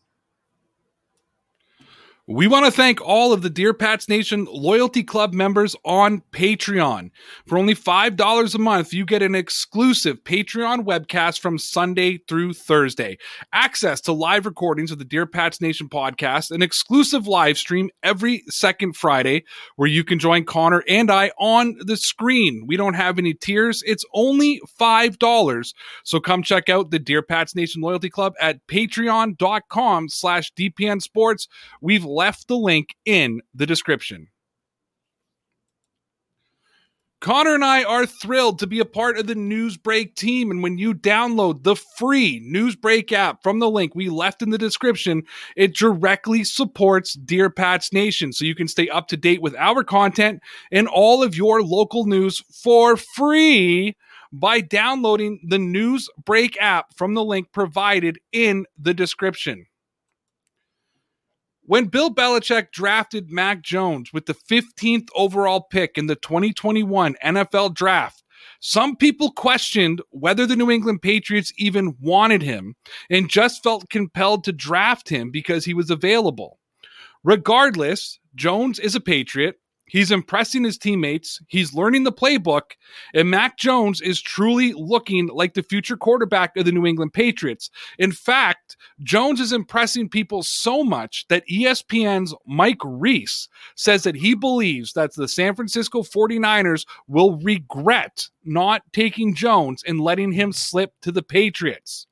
[2.33, 7.11] We want to thank all of the Dear Pats Nation Loyalty Club members on Patreon.
[7.49, 13.19] For only $5 a month, you get an exclusive Patreon webcast from Sunday through Thursday,
[13.53, 18.45] access to live recordings of the Dear Pats Nation podcast, an exclusive live stream every
[18.47, 19.43] second Friday
[19.75, 22.63] where you can join Connor and I on the screen.
[22.65, 25.75] We don't have any tiers, it's only $5.
[26.05, 31.49] So come check out the Dear Pats Nation Loyalty Club at patreon.com slash DPN Sports.
[31.81, 34.29] We've left the link in the description.
[37.23, 40.51] Connor and I are thrilled to be a part of the Newsbreak team.
[40.51, 44.59] And when you download the free Newsbreak app from the link we left in the
[44.59, 45.23] description,
[45.57, 48.35] it directly supports Dear Pats Nation.
[48.35, 52.05] So you can stay up to date with our content and all of your local
[52.05, 53.97] news for free
[54.31, 59.67] by downloading the Newsbreak app from the link provided in the description.
[61.71, 67.75] When Bill Belichick drafted Mac Jones with the 15th overall pick in the 2021 NFL
[67.75, 68.25] draft,
[68.59, 72.75] some people questioned whether the New England Patriots even wanted him
[73.09, 76.59] and just felt compelled to draft him because he was available.
[77.23, 81.43] Regardless, Jones is a Patriot He's impressing his teammates.
[81.49, 82.63] He's learning the playbook.
[83.13, 87.71] And Mac Jones is truly looking like the future quarterback of the New England Patriots.
[87.99, 94.35] In fact, Jones is impressing people so much that ESPN's Mike Reiss says that he
[94.35, 100.93] believes that the San Francisco 49ers will regret not taking Jones and letting him slip
[101.03, 102.07] to the Patriots.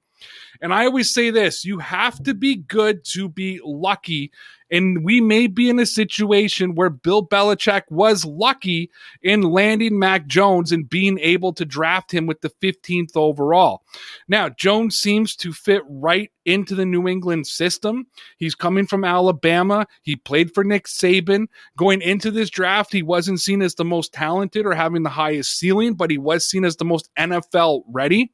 [0.61, 4.33] And I always say this you have to be good to be lucky.
[4.71, 8.91] And we may be in a situation where Bill Belichick was lucky
[9.23, 13.83] in landing Mac Jones and being able to draft him with the 15th overall.
[14.29, 18.07] Now, Jones seems to fit right into the New England system.
[18.39, 19.87] He's coming from Alabama.
[20.03, 21.47] He played for Nick Saban.
[21.77, 25.59] Going into this draft, he wasn't seen as the most talented or having the highest
[25.59, 28.33] ceiling, but he was seen as the most NFL ready.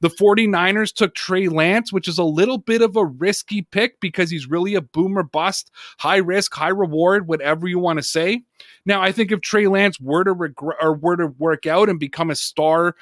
[0.00, 4.30] The 49ers took Trey Lance, which is a little bit of a risky pick because
[4.30, 8.42] he's really a boomer bust, high risk, high reward, whatever you want to say.
[8.86, 11.98] Now, I think if Trey Lance were to regret or were to work out and
[11.98, 12.94] become a star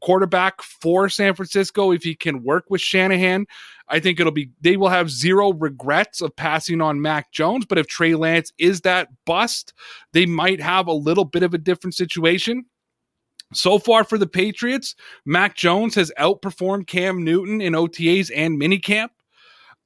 [0.00, 3.46] quarterback for San Francisco, if he can work with Shanahan,
[3.88, 7.64] I think it'll be they will have zero regrets of passing on Mac Jones.
[7.66, 9.72] But if Trey Lance is that bust,
[10.12, 12.66] they might have a little bit of a different situation.
[13.52, 19.10] So far for the Patriots, Mac Jones has outperformed Cam Newton in OTAs and minicamp.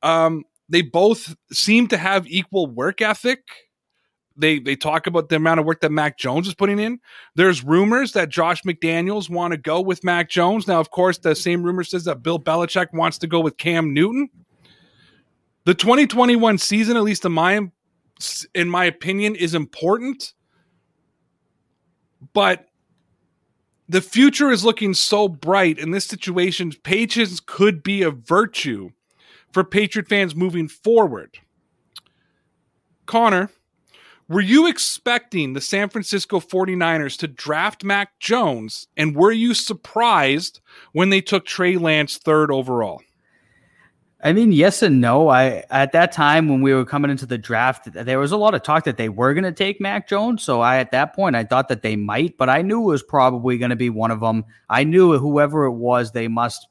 [0.02, 3.40] Um, they both seem to have equal work ethic.
[4.36, 7.00] They they talk about the amount of work that Mac Jones is putting in.
[7.34, 10.68] There's rumors that Josh McDaniels want to go with Mac Jones.
[10.68, 13.92] Now, of course, the same rumor says that Bill Belichick wants to go with Cam
[13.92, 14.28] Newton.
[15.64, 17.68] The 2021 season, at least in my
[18.54, 20.34] in my opinion, is important,
[22.32, 22.67] but
[23.88, 26.72] the future is looking so bright in this situation.
[26.82, 28.90] Patience could be a virtue
[29.52, 31.38] for Patriot fans moving forward.
[33.06, 33.50] Conor,
[34.28, 38.86] were you expecting the San Francisco 49ers to draft Mac Jones?
[38.94, 40.60] And were you surprised
[40.92, 43.00] when they took Trey Lance third overall?
[44.20, 45.28] I mean, yes and no.
[45.28, 48.54] I at that time when we were coming into the draft, there was a lot
[48.54, 50.42] of talk that they were going to take Mac Jones.
[50.42, 53.02] So I at that point I thought that they might, but I knew it was
[53.02, 54.44] probably going to be one of them.
[54.68, 56.66] I knew whoever it was, they must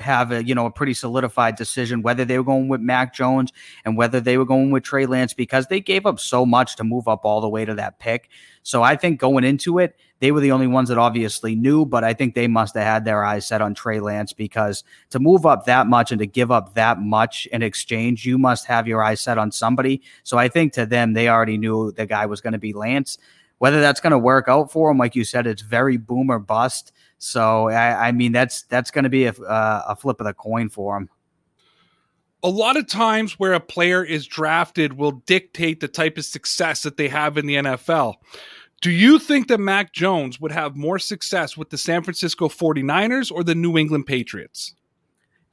[0.00, 3.52] have a you know a pretty solidified decision whether they were going with Mac Jones
[3.84, 6.84] and whether they were going with Trey Lance because they gave up so much to
[6.84, 8.28] move up all the way to that pick.
[8.62, 12.04] So I think going into it, they were the only ones that obviously knew, but
[12.04, 15.46] I think they must have had their eyes set on Trey Lance because to move
[15.46, 19.02] up that much and to give up that much in exchange, you must have your
[19.02, 20.02] eyes set on somebody.
[20.24, 23.18] So I think to them, they already knew the guy was going to be Lance.
[23.58, 26.92] Whether that's going to work out for him, like you said, it's very boomer bust.
[27.18, 30.34] So I, I mean, that's that's going to be a, uh, a flip of the
[30.34, 31.10] coin for him.
[32.44, 36.82] A lot of times, where a player is drafted will dictate the type of success
[36.84, 38.14] that they have in the NFL.
[38.80, 43.32] Do you think that Mac Jones would have more success with the San Francisco 49ers
[43.32, 44.74] or the New England Patriots?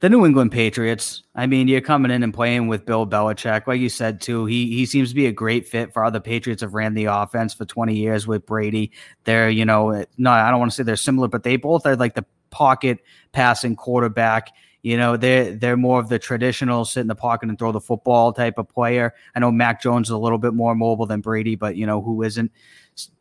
[0.00, 1.22] The New England Patriots.
[1.34, 4.44] I mean, you're coming in and playing with Bill Belichick, like you said too.
[4.44, 7.06] He he seems to be a great fit for how the Patriots have ran the
[7.06, 8.92] offense for 20 years with Brady.
[9.24, 11.96] They're you know, no, I don't want to say they're similar, but they both are
[11.96, 12.98] like the pocket
[13.32, 14.52] passing quarterback.
[14.82, 17.80] You know, they're they're more of the traditional sit in the pocket and throw the
[17.80, 19.14] football type of player.
[19.34, 22.02] I know Mac Jones is a little bit more mobile than Brady, but you know
[22.02, 22.52] who isn't.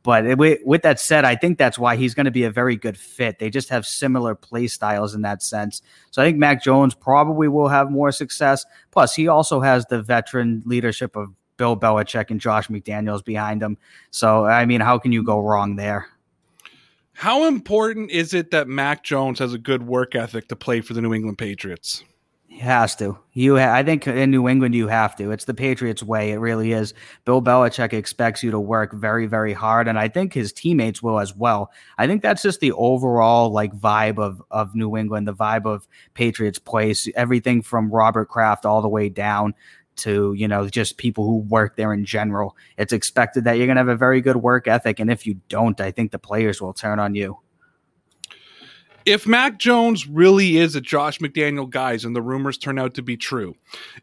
[0.03, 2.75] But with, with that said, I think that's why he's going to be a very
[2.75, 3.39] good fit.
[3.39, 5.81] They just have similar play styles in that sense.
[6.11, 8.65] So I think Mac Jones probably will have more success.
[8.91, 13.77] Plus, he also has the veteran leadership of Bill Belichick and Josh McDaniels behind him.
[14.11, 16.07] So, I mean, how can you go wrong there?
[17.13, 20.93] How important is it that Mac Jones has a good work ethic to play for
[20.93, 22.03] the New England Patriots?
[22.55, 23.19] He has to.
[23.33, 25.31] You, ha- I think in New England you have to.
[25.31, 26.31] It's the Patriots way.
[26.31, 26.93] It really is.
[27.25, 31.19] Bill Belichick expects you to work very, very hard, and I think his teammates will
[31.19, 31.69] as well.
[31.97, 35.85] I think that's just the overall like vibe of of New England, the vibe of
[36.13, 37.09] Patriots place.
[37.13, 39.53] Everything from Robert Kraft all the way down
[39.97, 42.55] to you know just people who work there in general.
[42.77, 45.41] It's expected that you're going to have a very good work ethic, and if you
[45.49, 47.37] don't, I think the players will turn on you
[49.05, 53.01] if Mac Jones really is a Josh McDaniel guys and the rumors turn out to
[53.01, 53.55] be true,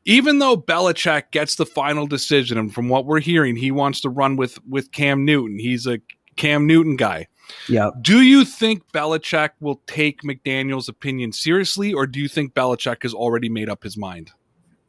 [0.04, 4.08] even though Belichick gets the final decision, and from what we're hearing, he wants to
[4.08, 5.58] run with with Cam Newton.
[5.58, 6.00] He's a
[6.36, 7.26] Cam Newton guy.
[7.68, 7.90] Yeah.
[8.00, 13.12] Do you think Belichick will take McDaniel's opinion seriously, or do you think Belichick has
[13.12, 14.30] already made up his mind?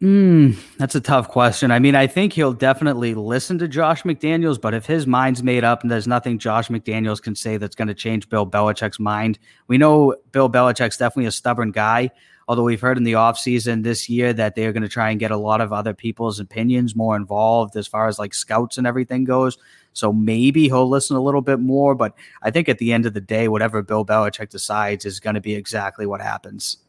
[0.03, 1.71] Mm, that's a tough question.
[1.71, 5.63] I mean, I think he'll definitely listen to Josh McDaniels, but if his mind's made
[5.63, 9.39] up and there's nothing Josh McDaniels can say that's going to change Bill Belichick's mind,
[9.67, 12.11] we know Bill Belichick's definitely a stubborn guy.
[12.49, 15.31] Although we've heard in the offseason this year that they're going to try and get
[15.31, 19.23] a lot of other people's opinions more involved as far as like scouts and everything
[19.23, 19.57] goes.
[19.93, 21.95] So maybe he'll listen a little bit more.
[21.95, 25.35] But I think at the end of the day, whatever Bill Belichick decides is going
[25.35, 26.82] to be exactly what happens.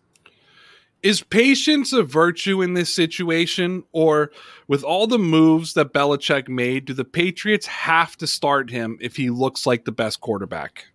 [1.04, 4.30] Is patience a virtue in this situation, or
[4.66, 9.14] with all the moves that Belichick made, do the Patriots have to start him if
[9.14, 10.86] he looks like the best quarterback?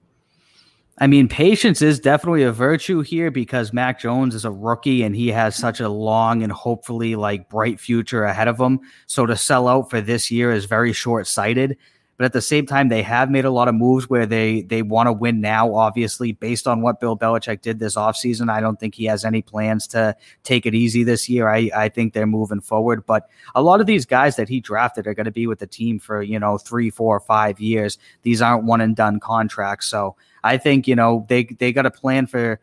[0.98, 5.16] I mean, patience is definitely a virtue here because Mac Jones is a rookie and
[5.16, 8.80] he has such a long and hopefully like bright future ahead of him.
[9.06, 11.78] So to sell out for this year is very short sighted.
[12.20, 14.82] But at the same time, they have made a lot of moves where they they
[14.82, 18.52] want to win now, obviously, based on what Bill Belichick did this offseason.
[18.52, 21.48] I don't think he has any plans to take it easy this year.
[21.48, 23.06] I, I think they're moving forward.
[23.06, 25.66] But a lot of these guys that he drafted are going to be with the
[25.66, 27.98] team for, you know, three, four, five years.
[28.24, 29.88] These aren't one and done contracts.
[29.88, 32.60] So I think, you know, they they got a plan for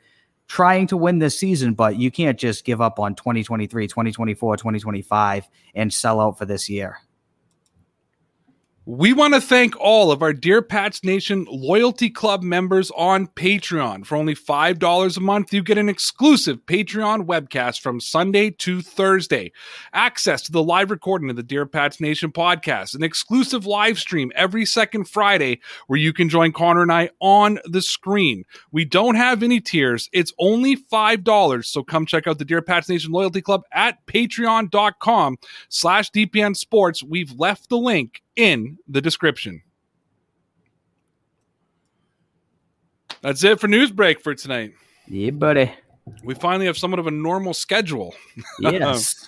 [0.48, 5.48] trying to win this season, but you can't just give up on 2023, 2024, 2025
[5.74, 6.98] and sell out for this year.
[8.88, 14.06] We want to thank all of our Dear Pats Nation Loyalty Club members on Patreon.
[14.06, 19.50] For only $5 a month, you get an exclusive Patreon webcast from Sunday to Thursday,
[19.92, 24.30] access to the live recording of the Dear Pats Nation podcast, an exclusive live stream
[24.36, 28.44] every second Friday where you can join Conor and I on the screen.
[28.70, 31.64] We don't have any tiers, it's only $5.
[31.64, 35.38] So come check out the Dear Pats Nation Loyalty Club at patreon.com
[35.70, 37.02] slash DPN Sports.
[37.02, 39.62] We've left the link in the description.
[43.22, 44.74] That's it for news break for tonight.
[45.08, 45.72] Yeah, buddy.
[46.22, 48.14] We finally have somewhat of a normal schedule.
[48.60, 49.26] Yes.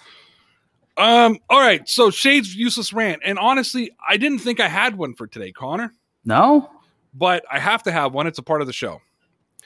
[0.97, 3.23] Um, all right, so Shade's useless rant.
[3.25, 5.93] And honestly, I didn't think I had one for today, Conor,
[6.25, 6.69] no?
[7.15, 8.27] but I have to have one.
[8.27, 9.01] It's a part of the show.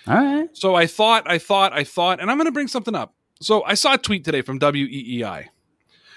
[0.06, 0.48] All right.
[0.52, 3.14] So I thought, I thought, I thought, and I'm going to bring something up.
[3.40, 5.46] So I saw a tweet today from WEEI.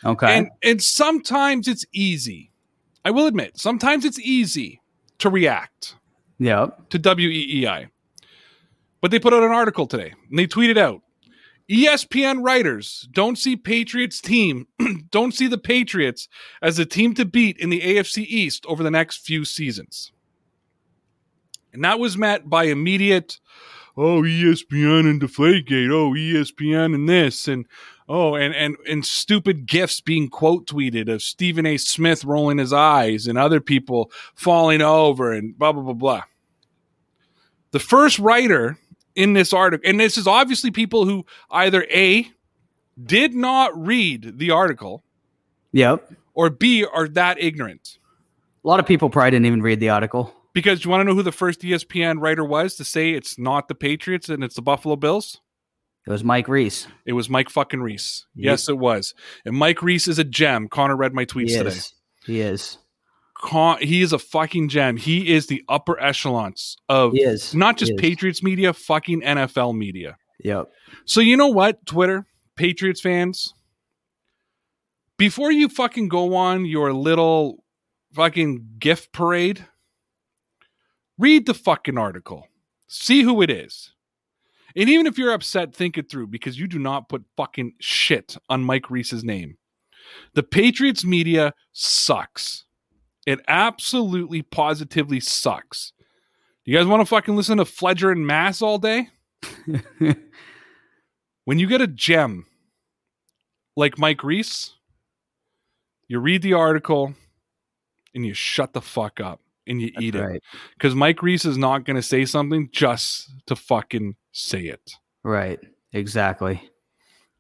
[0.04, 0.38] Okay.
[0.38, 2.52] And and sometimes it's easy.
[3.06, 4.82] I will admit, sometimes it's easy
[5.20, 5.96] to react
[6.40, 6.90] yep.
[6.90, 7.90] to WEEI.
[9.00, 11.04] But they put out an article today and they tweeted out
[11.70, 14.68] ESPN writers don't see Patriots team
[15.12, 16.28] don't see the Patriots
[16.62, 20.12] as a team to beat in the AFC East over the next few seasons.
[21.74, 23.40] And that was met by immediate
[23.98, 27.68] oh ESPN and Deflategate, oh ESPN and this and
[28.08, 31.78] oh and and and stupid gifs being quote tweeted of Stephen A.
[31.78, 36.24] Smith rolling his eyes and other people falling over and blah blah blah blah.
[37.72, 38.78] The first writer
[39.16, 42.30] in this article, and this is obviously people who either A
[43.04, 45.04] did not read the article
[45.72, 46.14] Yep.
[46.34, 47.98] or B are that ignorant.
[48.64, 50.34] A lot of people probably didn't even read the article.
[50.54, 53.68] Because you want to know who the first ESPN writer was to say it's not
[53.68, 55.42] the Patriots and it's the Buffalo Bills?
[56.08, 56.88] It was Mike Reiss.
[57.06, 58.26] It was Mike fucking Reiss.
[58.36, 58.46] Yep.
[58.46, 59.16] Yes, it was.
[59.44, 60.68] And Mike Reiss is a gem.
[60.68, 61.70] Connor read my tweets he today.
[62.26, 62.78] He is.
[63.38, 64.98] Con- he is a fucking gem.
[64.98, 67.14] He is the upper echelons of
[67.54, 70.18] not just Patriots media, fucking NFL media.
[70.44, 70.70] Yep.
[71.06, 72.26] So you know what, Twitter,
[72.56, 73.54] Patriots fans?
[75.18, 77.64] Before you fucking go on your little
[78.14, 79.66] fucking gift parade,
[81.18, 82.48] read the fucking article.
[82.88, 83.94] See who it is.
[84.76, 88.36] And even if you're upset, think it through because you do not put fucking shit
[88.50, 89.58] on Mike Reiss's name.
[90.34, 92.66] The Patriots media sucks.
[93.26, 95.94] It absolutely positively sucks.
[96.66, 99.10] You guys want to fucking listen to Felger and Mazz all day?
[101.46, 102.46] when you get a gem
[103.76, 104.74] like Mike Reiss,
[106.08, 107.14] you read the article
[108.14, 110.44] and you shut the fuck up and you eat it.
[110.78, 114.92] Because Mike Reiss is not going to say something just to fucking say it.
[115.24, 115.60] Right.
[115.94, 116.62] Exactly.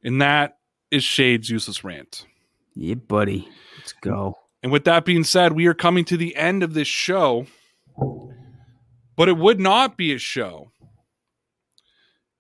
[0.03, 0.57] And that
[0.91, 2.25] is Shade's useless rant.
[2.73, 3.47] Yeah, buddy.
[3.77, 4.37] Let's go.
[4.63, 7.47] And with that being said, we are coming to the end of this show.
[9.15, 10.71] But it would not be a show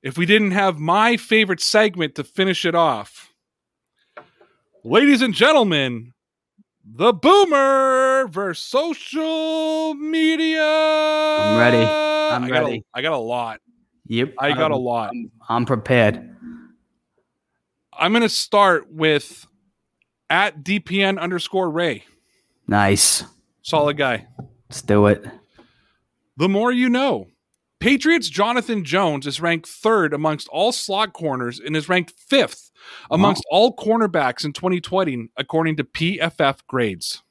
[0.03, 3.31] if we didn't have my favorite segment to finish it off.
[4.83, 6.13] Ladies and gentlemen,
[6.83, 10.61] the boomer versus social media.
[10.63, 11.77] I'm ready.
[11.77, 12.85] I'm I got a- ready.
[12.93, 13.61] I got a lot.
[14.07, 14.33] Yep.
[14.39, 15.13] I got a I'm- lot.
[15.49, 16.31] I'm prepared.
[17.97, 19.47] I'm going to start with
[20.29, 22.03] at DPN underscore Ray.
[22.67, 23.23] Nice.
[23.61, 24.27] Solid guy.
[24.69, 25.25] Let's do it.
[26.37, 27.27] The more you know.
[27.79, 32.71] Patriots Jonathan Jones is ranked third amongst all slot corners and is ranked fifth
[33.11, 37.21] amongst all cornerbacks in 2020, according to PFF grades.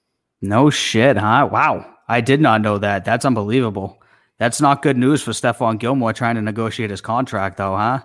[0.40, 1.48] No shit, huh?
[1.50, 1.86] Wow.
[2.08, 3.04] I did not know that.
[3.04, 4.00] That's unbelievable.
[4.38, 8.00] That's not good news for Stephon Gilmore trying to negotiate his contract, though, huh?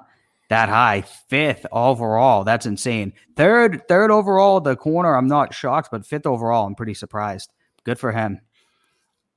[0.49, 2.43] That high, fifth overall.
[2.43, 3.13] That's insane.
[3.35, 5.15] Third, third overall, the corner.
[5.15, 7.51] I'm not shocked, but fifth overall, I'm pretty surprised.
[7.83, 8.41] Good for him.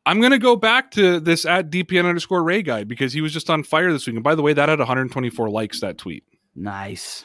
[0.05, 3.33] I'm going to go back to this at DPN underscore Ray guy because he was
[3.33, 4.17] just on fire this week.
[4.17, 6.25] And by the way, that had 124 likes, that tweet.
[6.57, 7.25] Nice.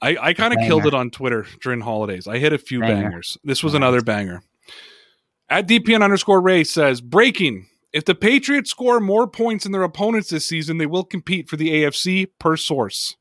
[0.00, 2.28] I, I kind of killed it on Twitter during holidays.
[2.28, 3.02] I hit a few Banger.
[3.02, 3.36] bangers.
[3.44, 3.78] This was Nice.
[3.78, 4.42] another banger.
[5.48, 7.66] At DPN underscore Ray says, breaking.
[7.96, 11.56] If the Patriots score more points than their opponents this season, they will compete for
[11.56, 13.16] the AFC per source.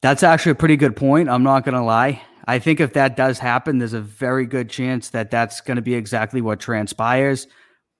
[0.00, 1.28] That's actually a pretty good point.
[1.28, 2.22] I'm not going to lie.
[2.46, 5.82] I think if that does happen, there's a very good chance that that's going to
[5.82, 7.48] be exactly what transpires,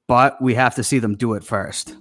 [0.08, 1.94] but we have to see them do it first.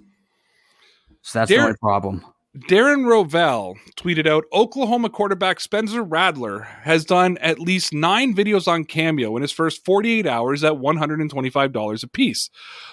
[1.24, 2.24] So that's the only problem.
[2.56, 8.86] Darren Rovell tweeted out Oklahoma quarterback Spencer Rattler has done at least nine videos on
[8.86, 12.49] Cameo in his first 48 hours at $125 a piece.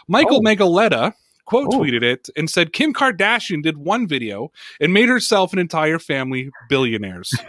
[0.08, 0.40] Michael Oh.
[0.40, 1.12] Megaletta
[1.44, 1.78] quote Ooh.
[1.78, 4.50] tweeted it and said Kim Kardashian did one video
[4.80, 7.32] and made herself and entire family billionaires.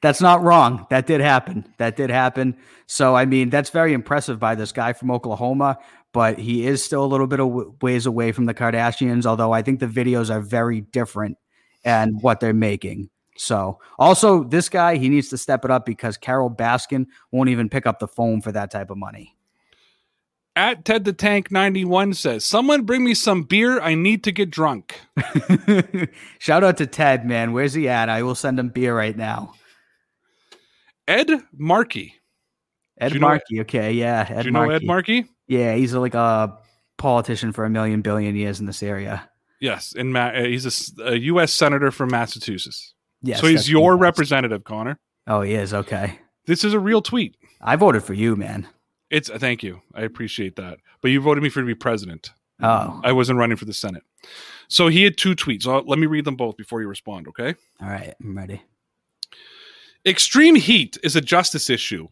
[0.00, 0.86] that's not wrong.
[0.90, 1.66] That did happen.
[1.78, 2.56] That did happen.
[2.86, 5.78] So, I mean, that's very impressive by this guy from Oklahoma,
[6.14, 9.62] but he is still a little bit of ways away from the Kardashians, although I
[9.62, 11.36] think the videos are very different
[11.84, 13.10] and what they're making.
[13.36, 17.68] So, also, this guy, he needs to step it up because Carole Baskin won't even
[17.68, 19.34] pick up the phone for that type of money.
[20.54, 23.80] At Ted the Tank 91 says, Someone bring me some beer.
[23.80, 25.00] I need to get drunk.
[26.38, 27.52] Shout out to Ted, man.
[27.52, 28.08] Where's he at?
[28.08, 29.54] I will send him beer right now.
[31.08, 32.14] Ed Markey.
[33.00, 33.60] Ed you know- Markey.
[33.62, 33.92] Okay.
[33.94, 34.28] Yeah.
[34.30, 35.26] Ed Do you know Ed Markey.
[35.48, 35.74] Yeah.
[35.74, 36.56] He's like a
[36.98, 39.28] politician for a million billion years in this area.
[39.60, 41.52] Yes, in Ma- uh, he's a U.S.
[41.52, 42.92] senator from Massachusetts.
[43.22, 43.40] Yes.
[43.40, 44.00] so he's your what he was.
[44.02, 44.98] representative, Conor.
[45.26, 45.72] Oh, he is.
[45.72, 46.18] Okay.
[46.46, 47.36] This is a real tweet.
[47.62, 48.68] I voted for you, man.
[49.10, 49.80] It's uh, thank you.
[49.94, 50.80] I appreciate that.
[51.00, 52.30] But you voted me for to be president.
[52.60, 54.02] Oh, I wasn't running for the Senate.
[54.68, 55.66] So he had two tweets.
[55.66, 57.54] Uh, let me read them both before you respond, okay?
[57.80, 58.14] all right.
[58.20, 58.62] I'm ready.
[60.06, 62.08] Extreme heat is a justice issue.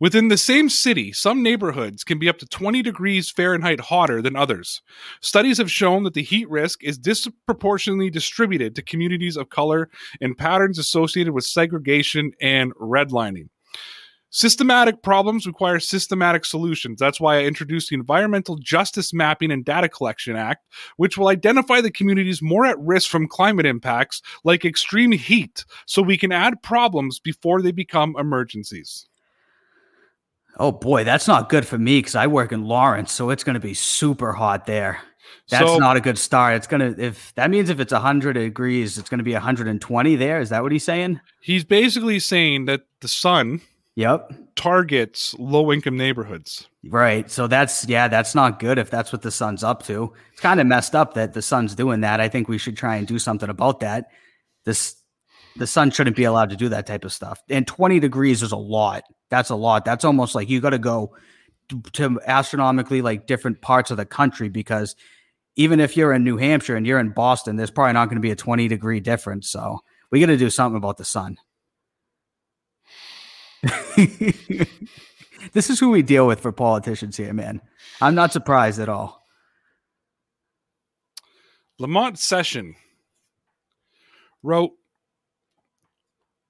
[0.00, 4.36] Within the same city, some neighborhoods can be up to 20 degrees Fahrenheit hotter than
[4.36, 4.82] others.
[5.20, 10.36] Studies have shown that the heat risk is disproportionately distributed to communities of color and
[10.36, 13.48] patterns associated with segregation and redlining.
[14.36, 16.98] Systematic problems require systematic solutions.
[16.98, 20.66] That's why I introduced the Environmental Justice Mapping and Data Collection Act,
[20.96, 26.02] which will identify the communities more at risk from climate impacts like extreme heat so
[26.02, 29.06] we can add problems before they become emergencies.
[30.58, 33.54] Oh boy, that's not good for me because I work in Lawrence, so it's going
[33.54, 35.00] to be super hot there.
[35.50, 36.54] That's So- not a good start.
[36.56, 40.40] It's gonna if that means if it's 100 degrees, it's going to be 120 there.
[40.40, 41.20] Is that what he's saying?
[41.42, 43.60] He's basically saying that the sun
[43.96, 44.32] Yep.
[44.56, 46.68] targets low income neighborhoods.
[46.88, 47.30] Right.
[47.30, 50.12] So that's yeah, that's not good if that's what the sun's up to.
[50.32, 52.20] It's kind of messed up that the sun's doing that.
[52.20, 54.06] I think we should try and do something about that.
[54.64, 54.96] This
[55.56, 57.42] the sun shouldn't be allowed to do that type of stuff.
[57.48, 59.04] And 20 degrees is a lot.
[59.30, 59.84] That's a lot.
[59.84, 61.14] That's almost like you got to go
[61.94, 64.96] to, astronomically like different parts of the country because
[65.56, 68.22] even if you're in New Hampshire and you're in Boston, there's probably not going to
[68.22, 69.48] be a 20 degree difference.
[69.48, 69.80] So
[70.10, 71.36] we got to do something about the sun.
[75.52, 77.60] this is who we deal with for politicians here, man.
[78.00, 79.22] I'm not surprised at all.
[81.78, 82.74] Lamont Session
[84.42, 84.72] wrote,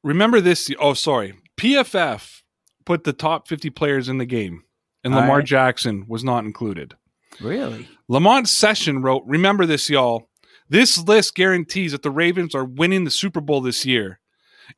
[0.04, 0.70] Remember this?
[0.78, 1.34] Oh, sorry.
[1.56, 2.42] PFF
[2.84, 4.62] put the top 50 players in the game,
[5.02, 5.46] and All Lamar right.
[5.46, 6.94] Jackson was not included.
[7.40, 7.88] Really?
[8.06, 10.28] Lamont Session wrote, Remember this, y'all.
[10.68, 14.20] This list guarantees that the Ravens are winning the Super Bowl this year.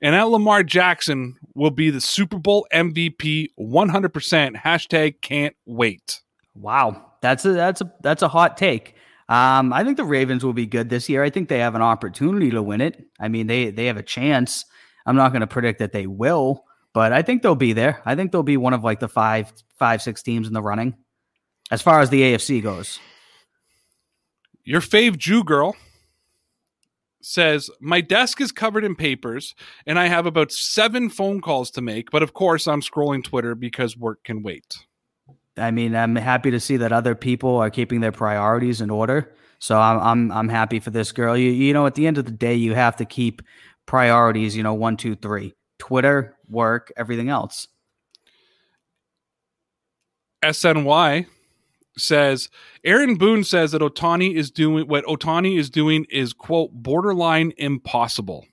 [0.00, 4.56] And that Lamar Jackson will be the Super Bowl MVP 100%.
[4.56, 6.22] Hashtag can't wait.
[6.54, 7.12] Wow.
[7.20, 8.94] That's a that's a that's a hot take.
[9.28, 11.22] Um, I think the Ravens will be good this year.
[11.22, 13.04] I think they have an opportunity to win it.
[13.18, 14.64] I mean, they they have a chance.
[15.06, 18.02] I'm not going to predict that they will, but I think they'll be there.
[18.04, 20.96] I think they'll be one of like the five five six teams in the running
[21.70, 22.98] as far as the AFC goes.
[24.64, 25.76] Your fave Jew girl
[27.20, 29.54] says, My desk is covered in papers
[29.86, 33.54] and I have about seven phone calls to make, but of course I'm scrolling Twitter
[33.54, 34.76] because work can wait.
[35.56, 39.34] I mean, I'm happy to see that other people are keeping their priorities in order.
[39.58, 41.36] So I'm I'm I'm happy for this girl.
[41.36, 43.40] You you know, at the end of the day, you have to keep
[43.86, 44.56] priorities.
[44.56, 47.68] You know, one, two, three: Twitter, work, everything else.
[50.44, 51.26] SNY
[51.98, 52.48] says
[52.84, 58.46] Aaron Boone says that Ohtani is doing what Ohtani is doing is quote borderline impossible.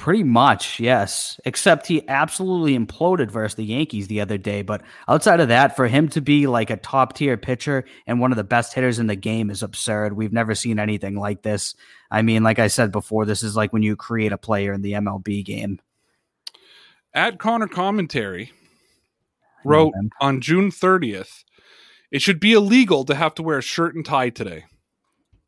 [0.00, 1.38] Pretty much, yes.
[1.44, 4.62] Except he absolutely imploded versus the Yankees the other day.
[4.62, 8.32] But outside of that, for him to be like a top tier pitcher and one
[8.32, 10.14] of the best hitters in the game is absurd.
[10.14, 11.74] We've never seen anything like this.
[12.10, 14.80] I mean, like I said before, this is like when you create a player in
[14.80, 15.82] the MLB game.
[17.12, 18.52] At Connor Commentary
[19.66, 21.44] wrote on June 30th,
[22.10, 24.64] it should be illegal to have to wear a shirt and tie today.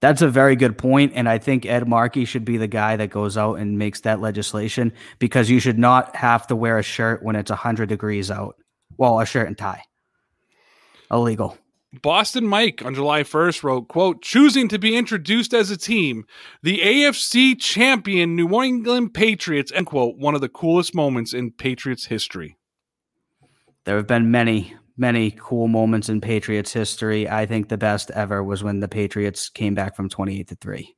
[0.02, 3.10] That's a very good point, and I think Ed Markey should be the guy that
[3.10, 7.22] goes out and makes that legislation because you should not have to wear a shirt
[7.22, 8.56] when it's hundred degrees out.
[8.98, 9.84] Well, a shirt and tie,
[11.08, 11.56] illegal.
[12.02, 16.24] Boston Mike on July 1st wrote, quote, choosing to be introduced as a team,
[16.64, 22.06] the AFC champion New England Patriots, end quote, one of the coolest moments in Patriots
[22.06, 22.56] history.
[23.84, 27.28] There have been many, many cool moments in Patriots history.
[27.28, 30.94] I think the best ever was when the Patriots came back from twenty-eight to three.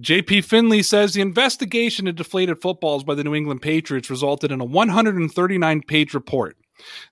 [0.00, 4.60] JP Finlay says the investigation into deflated footballs by the New England Patriots resulted in
[4.60, 6.56] a 139 page report.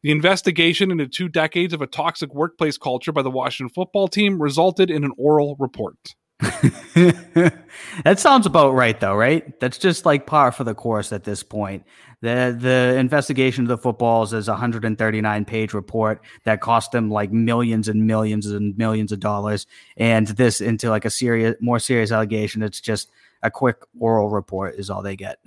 [0.03, 4.40] The investigation into two decades of a toxic workplace culture by the Washington football team
[4.40, 5.97] resulted in an oral report.
[6.41, 9.59] that sounds about right, though, right?
[9.59, 11.84] That's just like par for the course at this point.
[12.20, 17.32] The the investigation of the footballs is a 139 page report that cost them like
[17.32, 19.66] millions and millions and millions of dollars,
[19.97, 22.62] and this into like a serious, more serious allegation.
[22.62, 23.11] It's just
[23.43, 25.39] a quick oral report is all they get.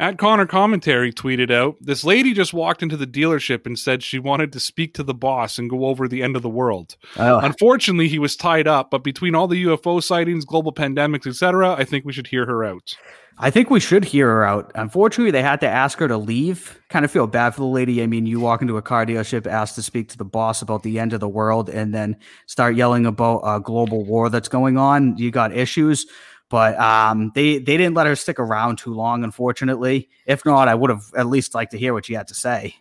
[0.00, 4.20] At Connor Commentary tweeted out, This lady just walked into the dealership and said she
[4.20, 6.96] wanted to speak to the boss and go over the end of the world.
[7.16, 7.40] Oh.
[7.40, 11.82] Unfortunately, he was tied up, but between all the UFO sightings, global pandemics, etc., I
[11.82, 12.94] think we should hear her out.
[13.40, 14.70] I think we should hear her out.
[14.76, 16.80] Unfortunately, they had to ask her to leave.
[16.88, 18.02] Kind of feel bad for the lady.
[18.02, 20.82] I mean, you walk into a car dealership, ask to speak to the boss about
[20.82, 24.76] the end of the world, and then start yelling about a global war that's going
[24.76, 25.16] on.
[25.18, 26.06] You got issues.
[26.50, 30.08] But um, they they didn't let her stick around too long, unfortunately.
[30.26, 32.76] If not, I would have at least liked to hear what she had to say.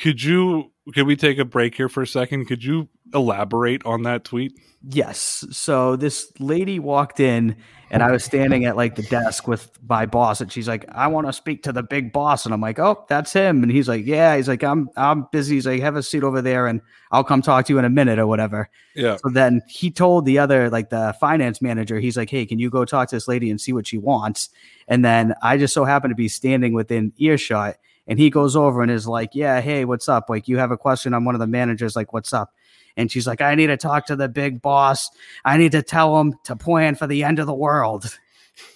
[0.00, 0.72] Could you?
[0.94, 2.46] Could we take a break here for a second?
[2.46, 4.58] Could you elaborate on that tweet?
[4.88, 5.44] Yes.
[5.50, 7.56] So this lady walked in
[7.90, 11.06] and I was standing at like the desk with my boss and she's like, I
[11.08, 12.46] want to speak to the big boss.
[12.46, 13.62] And I'm like, Oh, that's him.
[13.62, 14.36] And he's like, Yeah.
[14.36, 15.56] He's like, I'm I'm busy.
[15.56, 16.80] He's like, have a seat over there and
[17.12, 18.70] I'll come talk to you in a minute or whatever.
[18.94, 19.16] Yeah.
[19.16, 22.70] So then he told the other, like the finance manager, he's like, Hey, can you
[22.70, 24.48] go talk to this lady and see what she wants?
[24.88, 27.76] And then I just so happened to be standing within earshot.
[28.10, 30.28] And he goes over and is like, Yeah, hey, what's up?
[30.28, 31.14] Like, you have a question?
[31.14, 31.96] I'm one of the managers.
[31.96, 32.52] Like, what's up?
[32.96, 35.08] And she's like, I need to talk to the big boss.
[35.44, 38.18] I need to tell him to plan for the end of the world.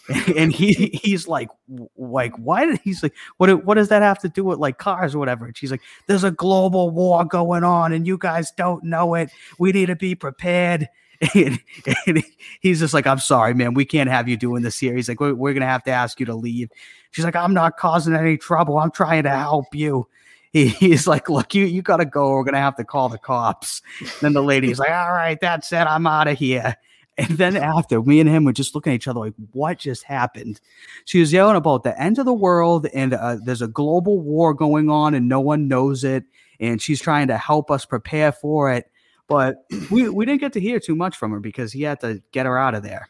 [0.36, 0.72] and he
[1.02, 1.48] he's like
[1.96, 5.18] like why he's like what what does that have to do with like cars or
[5.18, 9.14] whatever and she's like there's a global war going on and you guys don't know
[9.14, 10.88] it we need to be prepared
[11.34, 11.60] and,
[12.06, 12.24] and
[12.60, 15.20] he's just like i'm sorry man we can't have you doing this here he's like
[15.20, 16.70] we're, we're gonna have to ask you to leave
[17.10, 20.06] she's like i'm not causing any trouble i'm trying to help you
[20.54, 22.30] he, he's like, look, you you gotta go.
[22.30, 23.82] We're gonna have to call the cops.
[24.22, 25.78] then the lady's like, all right, that's it.
[25.78, 26.76] I'm out of here.
[27.16, 30.02] And then after, me and him were just looking at each other like, what just
[30.02, 30.60] happened?
[31.04, 34.52] She was yelling about the end of the world and uh, there's a global war
[34.52, 36.24] going on and no one knows it.
[36.58, 38.90] And she's trying to help us prepare for it.
[39.28, 39.56] But
[39.90, 42.46] we, we didn't get to hear too much from her because he had to get
[42.46, 43.08] her out of there.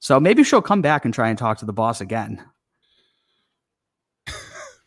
[0.00, 2.44] So maybe she'll come back and try and talk to the boss again.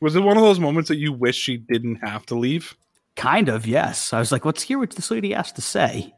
[0.01, 2.75] Was it one of those moments that you wish she didn't have to leave?
[3.15, 4.13] Kind of, yes.
[4.13, 6.13] I was like, let's hear what this lady has to say.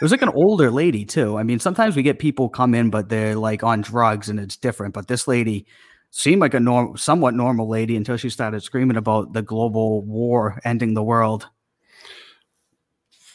[0.00, 1.36] It was like an older lady too.
[1.36, 4.56] I mean, sometimes we get people come in, but they're like on drugs and it's
[4.56, 4.94] different.
[4.94, 5.66] But this lady
[6.10, 10.60] seemed like a norm, somewhat normal lady until she started screaming about the global war
[10.64, 11.48] ending the world.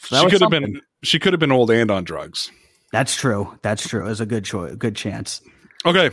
[0.03, 0.81] So she could have been.
[1.03, 2.51] She could have been old and on drugs.
[2.91, 3.57] That's true.
[3.61, 4.05] That's true.
[4.05, 4.75] It was a good choice.
[4.75, 5.41] Good chance.
[5.85, 6.11] Okay,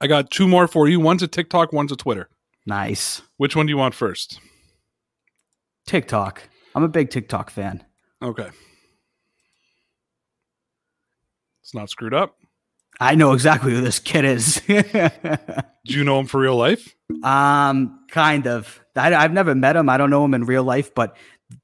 [0.00, 0.98] I got two more for you.
[0.98, 2.28] One's a TikTok, one's a Twitter.
[2.66, 3.20] Nice.
[3.36, 4.40] Which one do you want first?
[5.86, 6.42] TikTok.
[6.74, 7.84] I'm a big TikTok fan.
[8.22, 8.48] Okay.
[11.62, 12.36] It's not screwed up.
[12.98, 14.60] I know exactly who this kid is.
[14.66, 14.80] do
[15.84, 16.94] you know him for real life?
[17.22, 18.80] Um, kind of.
[18.96, 19.88] I, I've never met him.
[19.88, 21.16] I don't know him in real life, but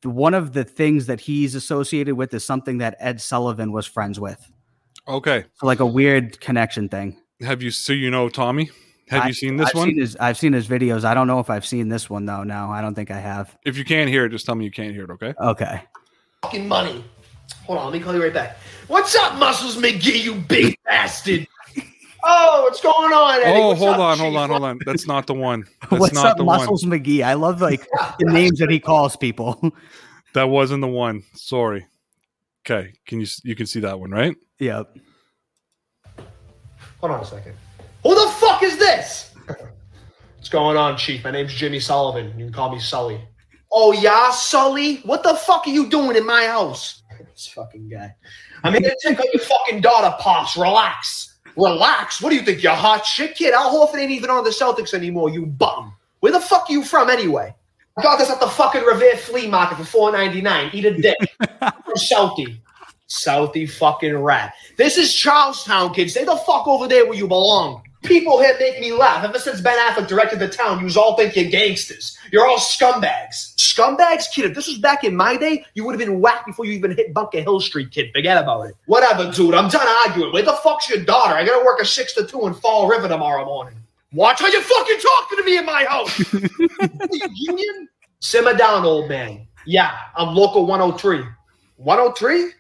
[0.03, 4.19] one of the things that he's associated with is something that Ed Sullivan was friends
[4.21, 4.51] with.
[5.09, 5.45] Okay.
[5.55, 7.21] So like a weird connection thing.
[7.41, 8.71] Have you so you know Tommy?
[9.09, 9.89] Have I, you seen this I've one?
[9.89, 11.05] Seen his, I've seen his videos.
[11.05, 12.43] I don't know if I've seen this one though.
[12.43, 13.57] No, I don't think I have.
[13.65, 15.11] If you can't hear it, just tell me you can't hear it.
[15.11, 15.33] Okay.
[15.41, 15.83] Okay.
[16.43, 17.05] Fucking money.
[17.67, 18.59] Hold on, let me call you right back.
[18.89, 20.25] What's up, Muscles McGee?
[20.25, 21.47] You big bastard.
[22.29, 23.41] Oh, what's going on?
[23.43, 23.61] Eddie?
[23.61, 24.79] Oh, what's hold up, on, hold on, hold on.
[24.85, 25.65] That's not the one.
[25.83, 26.99] That's What's not up, the Muscles one.
[26.99, 27.23] McGee?
[27.23, 27.87] I love like
[28.19, 29.73] the names that he calls people.
[30.35, 31.23] That wasn't the one.
[31.33, 31.87] Sorry.
[32.61, 34.37] Okay, can you you can see that one, right?
[34.59, 34.95] yep.
[37.01, 37.55] Hold on a second.
[38.03, 39.35] Who the fuck is this?
[39.47, 41.25] What's going on, Chief?
[41.25, 42.39] My name's Jimmy Sullivan.
[42.39, 43.19] You can call me Sully.
[43.73, 44.97] Oh yeah, Sully?
[45.07, 47.03] What the fuck are you doing in my house?
[47.19, 48.15] This fucking guy.
[48.63, 50.55] I'm here to take out your fucking daughter, Pops.
[50.55, 51.36] Relax.
[51.57, 52.21] Relax?
[52.21, 52.63] What do you think?
[52.63, 53.55] You're hot shit, kid?
[53.55, 55.95] Al Horford ain't even on the Celtics anymore, you bum.
[56.21, 57.55] Where the fuck are you from anyway?
[57.99, 60.71] I got this at the fucking Revere flea market for four ninety nine.
[60.75, 61.17] Eat a dick.
[61.39, 62.59] from Southie.
[63.09, 64.55] Southie fucking rat.
[64.77, 66.13] This is Charlestown, kids.
[66.13, 67.83] Stay the fuck over there where you belong.
[68.07, 69.25] People here make me laugh.
[69.25, 72.17] Ever since Ben Affleck directed the town, you was all think you're gangsters.
[72.31, 73.55] You're all scumbags.
[73.57, 74.31] Scumbags?
[74.33, 76.73] Kid, if this was back in my day, you would have been whacked before you
[76.73, 78.11] even hit Bunker Hill Street, kid.
[78.15, 78.77] Forget about it.
[78.87, 79.55] Whatever, dude.
[79.55, 80.33] I'm done arguing.
[80.33, 81.35] Where the fuck's your daughter?
[81.35, 83.75] I gotta work a 6 to 2 in Fall River tomorrow morning.
[84.13, 86.33] Watch how you fucking talking to me in my house.
[87.35, 87.89] Union?
[88.21, 89.47] Simmer down, old man.
[89.67, 91.25] Yeah, I'm local 103.
[91.77, 92.51] 103?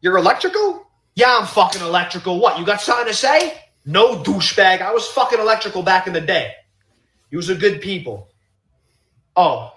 [0.00, 0.86] You're electrical?
[1.14, 2.40] Yeah, I'm fucking electrical.
[2.40, 3.60] What, you got something to say?
[3.86, 4.82] No, douchebag.
[4.82, 6.52] I was fucking electrical back in the day.
[7.30, 8.28] You was a good people.
[9.36, 9.74] Oh.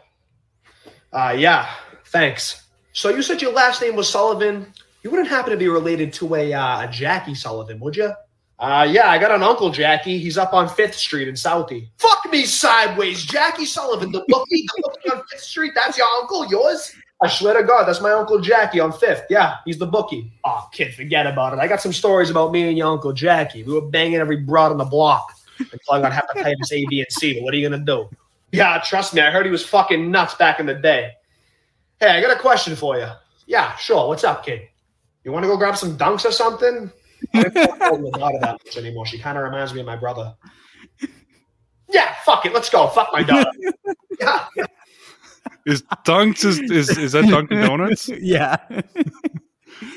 [1.14, 1.70] Uh, yeah.
[2.05, 2.64] Thanks.
[2.91, 4.74] So you said your last name was Sullivan.
[5.03, 8.12] You wouldn't happen to be related to a, uh, a Jackie Sullivan, would you?
[8.57, 10.18] Uh, yeah, I got an uncle Jackie.
[10.18, 11.88] He's up on Fifth Street in Southie.
[11.97, 15.72] Fuck me sideways, Jackie Sullivan, the bookie, the on Fifth Street.
[15.76, 16.93] That's your uncle, yours?
[17.22, 19.24] I swear to God, that's my uncle Jackie on Fifth.
[19.30, 20.32] Yeah, he's the bookie.
[20.45, 21.59] Oh, kid, forget about it.
[21.59, 23.63] I got some stories about me and your uncle Jackie.
[23.63, 27.11] We were banging every broad on the block until I got hepatitis A, B, and
[27.11, 27.34] C.
[27.34, 28.09] But what are you gonna do?
[28.51, 29.22] Yeah, trust me.
[29.22, 31.11] I heard he was fucking nuts back in the day.
[31.99, 33.07] Hey, I got a question for you.
[33.45, 34.07] Yeah, sure.
[34.07, 34.61] What's up, kid?
[35.24, 36.89] You want to go grab some dunks or something?
[37.34, 39.05] I don't my daughter that much anymore.
[39.05, 40.34] She kind of reminds me of my brother.
[41.89, 42.53] Yeah, fuck it.
[42.53, 42.88] Let's go.
[42.88, 43.51] Fuck my daughter.
[44.20, 44.45] yeah.
[45.66, 48.10] Is Dunks is is, is that Dunkin' Donuts?
[48.20, 48.58] yeah.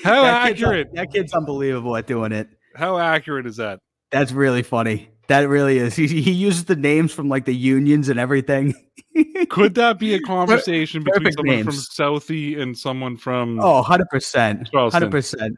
[0.04, 0.94] How That kid's- accurate?
[0.94, 2.48] that kid's unbelievable at doing it.
[2.76, 3.80] How accurate is that?
[4.10, 5.08] That's really funny.
[5.28, 5.94] That really is.
[5.96, 8.74] He, he uses the names from like the unions and everything.
[9.48, 11.74] Could that be a conversation between perfect someone from.
[11.74, 13.60] Southie and someone from?
[13.60, 14.70] Oh, 100%.
[14.70, 15.50] 100%.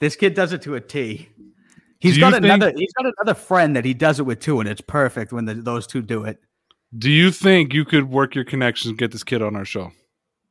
[0.00, 1.28] This kid does it to a T.
[2.00, 4.60] He's got you think- another he's got another friend that he does it with too
[4.60, 6.38] and it's perfect when the, those two do it.
[6.96, 9.92] Do you think you could work your connections and get this kid on our show?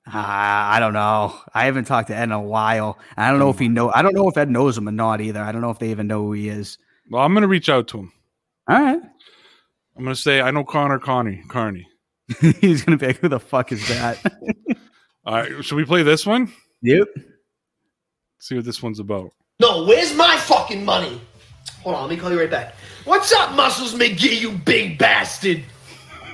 [0.05, 1.37] Ah, I don't know.
[1.53, 2.97] I haven't talked to Ed in a while.
[3.17, 5.19] I don't know if he know I don't know if Ed knows him or not
[5.19, 5.41] either.
[5.41, 6.77] I don't know if they even know who he is.
[7.09, 8.13] Well, I'm gonna reach out to him.
[8.69, 9.01] All right.
[9.97, 11.87] I'm gonna say I know Conor Connie Carney.
[12.61, 14.19] He's gonna be like, who the fuck is that?
[15.25, 16.53] All right, should we play this one?
[16.81, 17.07] yep.
[18.39, 19.31] See what this one's about.
[19.59, 21.19] No, where's my fucking money?
[21.81, 22.75] Hold on, let me call you right back.
[23.03, 25.63] What's up, Muscles McGee, you big bastard?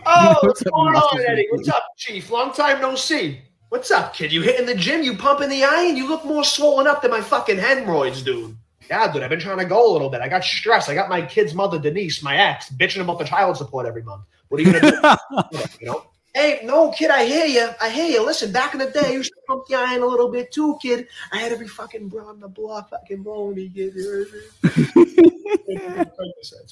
[0.05, 1.47] Oh, what's going on, Eddie?
[1.51, 2.29] What's up, Chief?
[2.29, 3.41] Long time no see.
[3.69, 4.31] What's up, kid?
[4.31, 5.01] You hitting the gym?
[5.01, 5.97] You pumping the iron?
[5.97, 8.55] You look more swollen up than my fucking hemorrhoids, dude.
[8.89, 10.21] Yeah, dude, I've been trying to go a little bit.
[10.21, 10.89] I got stressed.
[10.89, 14.23] I got my kid's mother, Denise, my ex, bitching about the child support every month.
[14.49, 15.59] What are you gonna do?
[15.79, 16.05] you know?
[16.35, 17.69] Hey, no, kid, I hear you.
[17.79, 18.25] I hear you.
[18.25, 20.77] Listen, back in the day, you used to pump the iron a little bit too,
[20.81, 21.07] kid.
[21.31, 23.93] I had every fucking bra on the block fucking blowing me, kid.
[23.95, 25.31] You heard me?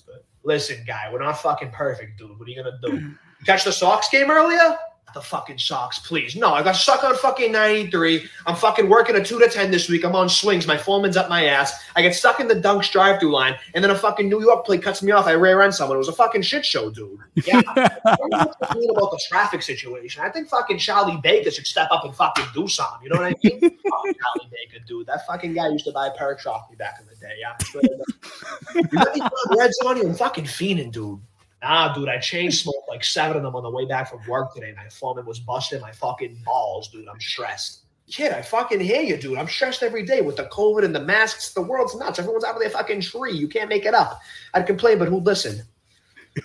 [0.06, 2.38] But Listen, guy, we're not fucking perfect, dude.
[2.38, 2.92] What are you gonna do?
[2.92, 3.18] Mm.
[3.46, 4.78] Catch the Sox game earlier?
[5.14, 6.36] The fucking Sox, please.
[6.36, 8.28] No, I got stuck on fucking 93.
[8.46, 10.06] I'm fucking working a 2 to 10 this week.
[10.06, 10.66] I'm on swings.
[10.66, 11.84] My foreman's up my ass.
[11.96, 14.66] I get stuck in the Dunks drive through line, and then a fucking New York
[14.66, 15.28] play cuts me off.
[15.28, 15.98] I rear end someone.
[15.98, 17.20] It was a fucking shit show, dude.
[17.46, 17.62] Yeah.
[18.06, 20.22] I don't know what to mean about the traffic situation.
[20.24, 23.04] I think fucking Charlie Baker should step up and fucking do something.
[23.04, 23.60] You know what I mean?
[23.60, 25.08] Charlie Baker, dude.
[25.08, 27.34] That fucking guy used to buy Perk chocolate back in the day.
[27.40, 27.56] Yeah.
[27.60, 28.92] I swear to God.
[28.92, 30.04] You let me put Reds on you.
[30.08, 31.20] I'm fucking fiending, dude.
[31.62, 34.54] Nah, dude, I chain smoked like seven of them on the way back from work
[34.54, 34.74] today.
[34.76, 37.08] My foreman was busting my fucking balls, dude.
[37.08, 37.82] I'm stressed.
[38.10, 39.38] Kid, I fucking hear you, dude.
[39.38, 41.54] I'm stressed every day with the COVID and the masks.
[41.54, 42.20] The world's nuts.
[42.20, 43.34] Everyone's out of their fucking tree.
[43.34, 44.20] You can't make it up.
[44.54, 45.62] I'd complain, but who'd listen?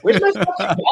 [0.02, 0.84] Where's my fucking?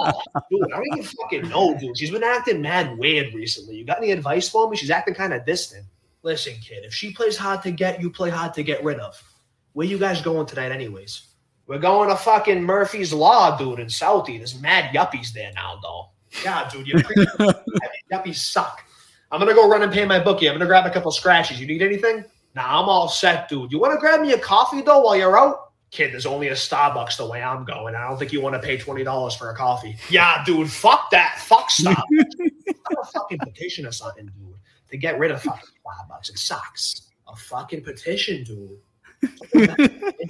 [0.51, 1.99] Dude, I don't even fucking know, dude.
[1.99, 3.77] She's been acting mad weird recently.
[3.77, 4.77] You got any advice for me?
[4.77, 5.85] She's acting kind of distant.
[6.22, 9.22] Listen, kid, if she plays hard to get, you play hard to get rid of.
[9.75, 11.27] Where you guys going tonight, anyways?
[11.67, 14.39] We're going to fucking Murphy's Law, dude, in Southie.
[14.39, 16.11] There's mad yuppies there now, though.
[16.43, 16.95] Yeah, dude, you
[18.12, 18.85] yuppies suck.
[19.31, 20.49] I'm gonna go run and pay my bookie.
[20.49, 21.61] I'm gonna grab a couple scratches.
[21.61, 22.25] You need anything?
[22.55, 23.73] Nah, I'm all set, dude.
[23.73, 25.73] You want to grab me a coffee though while you're out?
[25.91, 27.95] Kid, there's only a Starbucks the way I'm going.
[27.95, 29.97] I don't think you want to pay twenty dollars for a coffee.
[30.09, 31.41] Yeah, dude, fuck that.
[31.41, 32.05] Fuck Starbucks.
[32.09, 34.55] I'm a fucking petition or something, dude,
[34.91, 36.31] to get rid of fucking Starbucks.
[36.31, 37.11] It sucks.
[37.27, 38.79] A fucking petition, dude.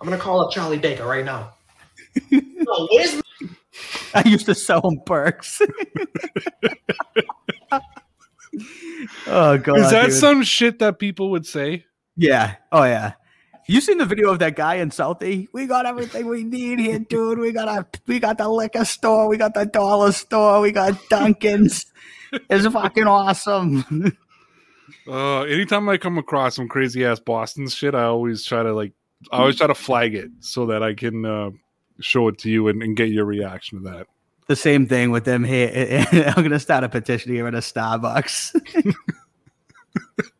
[0.00, 1.54] I'm gonna call up Charlie Baker right now.
[2.30, 3.22] No, where's my-
[4.14, 5.62] I used to sell him perks.
[9.26, 9.78] oh god.
[9.78, 10.14] Is that dude.
[10.14, 11.84] some shit that people would say?
[12.16, 12.56] Yeah.
[12.72, 13.12] Oh yeah.
[13.66, 15.46] You seen the video of that guy in Southie?
[15.52, 17.38] We got everything we need here, dude.
[17.38, 20.98] We got a we got the liquor store, we got the dollar store, we got
[21.08, 21.86] Dunkin's.
[22.50, 24.16] It's fucking awesome.
[25.06, 28.92] Uh, anytime I come across some crazy ass Boston shit, I always try to like,
[29.32, 31.50] I always try to flag it so that I can uh,
[32.00, 34.06] show it to you and, and get your reaction to that.
[34.46, 36.06] the same thing with them here.
[36.12, 38.94] I'm gonna start a petition here at a Starbucks.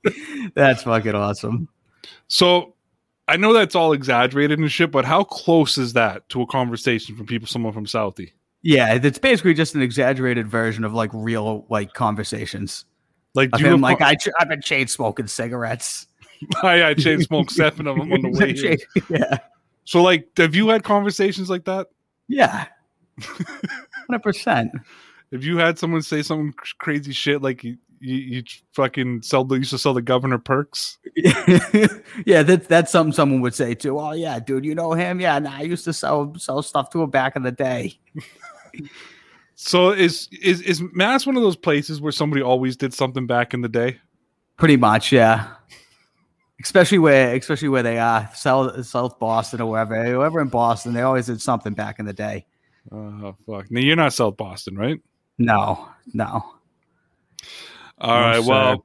[0.55, 1.69] That's fucking awesome.
[2.29, 2.75] So
[3.29, 7.15] I know that's all exaggerated and shit, but how close is that to a conversation
[7.15, 8.33] from people, someone from Southie?
[8.63, 12.87] Yeah, it's basically just an exaggerated version of like real like conversations.
[13.35, 16.08] Like, do him, like I, I've been chain smoking cigarettes.
[16.63, 18.77] I, I chain smoked seven of them on the way here.
[19.09, 19.39] yeah,
[19.85, 21.89] So, like, have you had conversations like that?
[22.29, 22.67] yeah,
[23.23, 24.73] hundred percent.
[25.33, 29.57] Have you had someone say some crazy shit like you, you, you fucking sell the
[29.57, 30.99] used to sell the governor perks?
[32.25, 33.99] yeah, that's that's something someone would say too.
[33.99, 35.21] Oh yeah, dude, you know him?
[35.21, 37.99] Yeah, nah, I used to sell sell stuff to him back in the day.
[39.55, 43.53] So is is is Mass one of those places where somebody always did something back
[43.55, 43.99] in the day?
[44.57, 45.49] Pretty much, yeah.
[46.63, 51.03] Especially where, especially where they are, South South Boston or wherever, whoever in Boston, they
[51.03, 52.47] always did something back in the day.
[52.91, 53.71] Oh fuck!
[53.71, 55.01] Now you're not South Boston, right?
[55.39, 56.27] No, no.
[58.01, 58.43] All No, right.
[58.43, 58.49] sir.
[58.49, 58.85] Well,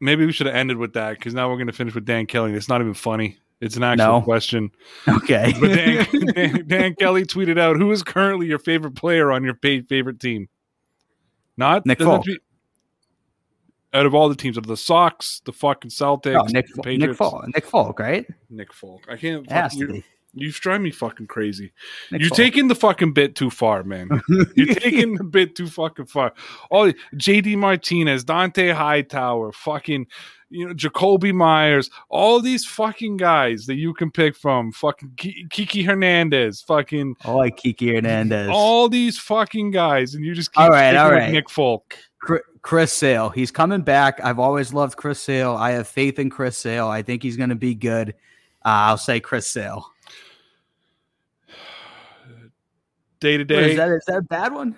[0.00, 2.26] maybe we should have ended with that because now we're going to finish with Dan
[2.26, 2.52] Kelly.
[2.54, 3.38] It's not even funny.
[3.60, 4.22] It's an actual No.
[4.22, 4.70] question.
[5.06, 5.52] Okay.
[5.60, 9.54] But Dan, Dan, Dan Kelly tweeted out, "Who is currently your favorite player on your
[9.54, 10.48] favorite team?"
[11.56, 12.24] Not Nick doesn't Folk.
[12.24, 12.38] be-
[13.92, 16.66] Out of all the teams, of the Sox, the fucking Celtics, Oh, Nick,
[16.98, 18.24] Nick Falk, Nick Folk, right?
[18.48, 19.04] Nick Falk.
[19.08, 19.44] I can't.
[19.46, 20.04] It has fuck- to you, be.
[20.32, 21.72] You drive me fucking crazy.
[22.12, 22.36] Nick You're Folk.
[22.36, 24.08] taking the fucking bit too far, man.
[24.56, 26.32] You're taking the bit too fucking far.
[26.70, 30.06] Oh, JD Martinez, Dont'a Hightower, fucking,
[30.50, 35.46] you know, Jakobi Meyers, all these fucking guys that you can pick from, fucking Ki-
[35.50, 38.48] Kiki Hernandez, fucking I like Kiki Hernandez.
[38.52, 41.32] all these fucking guys, and you just keep All right, all right.
[41.32, 41.96] Nick Folk.
[42.62, 44.20] Chris Sale, he's coming back.
[44.22, 45.56] I've always loved Chris Sale.
[45.56, 46.86] I have faith in Chris Sale.
[46.88, 48.10] I think he's going to be good.
[48.62, 49.86] Uh, I'll say Chris Sale.
[53.20, 53.76] Day to Is day.
[53.76, 54.76] that is that a bad one?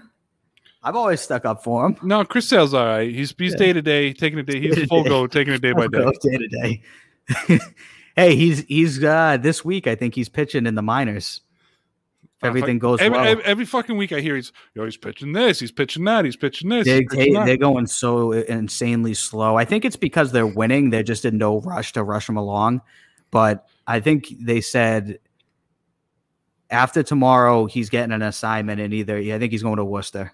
[0.82, 1.96] I've always stuck up for him.
[2.02, 3.08] No, Chris Sale's all right.
[3.14, 4.60] He's he's day to day, taking a day.
[4.60, 6.04] He's Day to full go, taking it day by day.
[6.22, 7.60] Day to day.
[8.16, 9.86] hey, he's he's uh this week.
[9.86, 11.40] I think he's pitching in the minors.
[12.40, 14.96] If Uh, everything goes every, well, every, every fucking week I hear he's yo, he's
[14.96, 16.84] pitching this, he's pitching that, he's pitching this.
[16.84, 19.56] They, he's pitching they, they're going so insanely slow.
[19.56, 20.90] I think it's because they're winning.
[20.90, 22.82] They're just in no rush to rush them along.
[23.30, 25.20] But I think they said
[26.72, 29.20] after tomorrow he's getting an assignment in either.
[29.20, 30.32] Yeah, I think he's going to Worcester.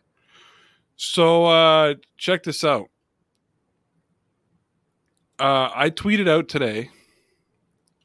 [0.96, 2.88] So uh check this out.
[5.38, 6.90] Uh I tweeted out today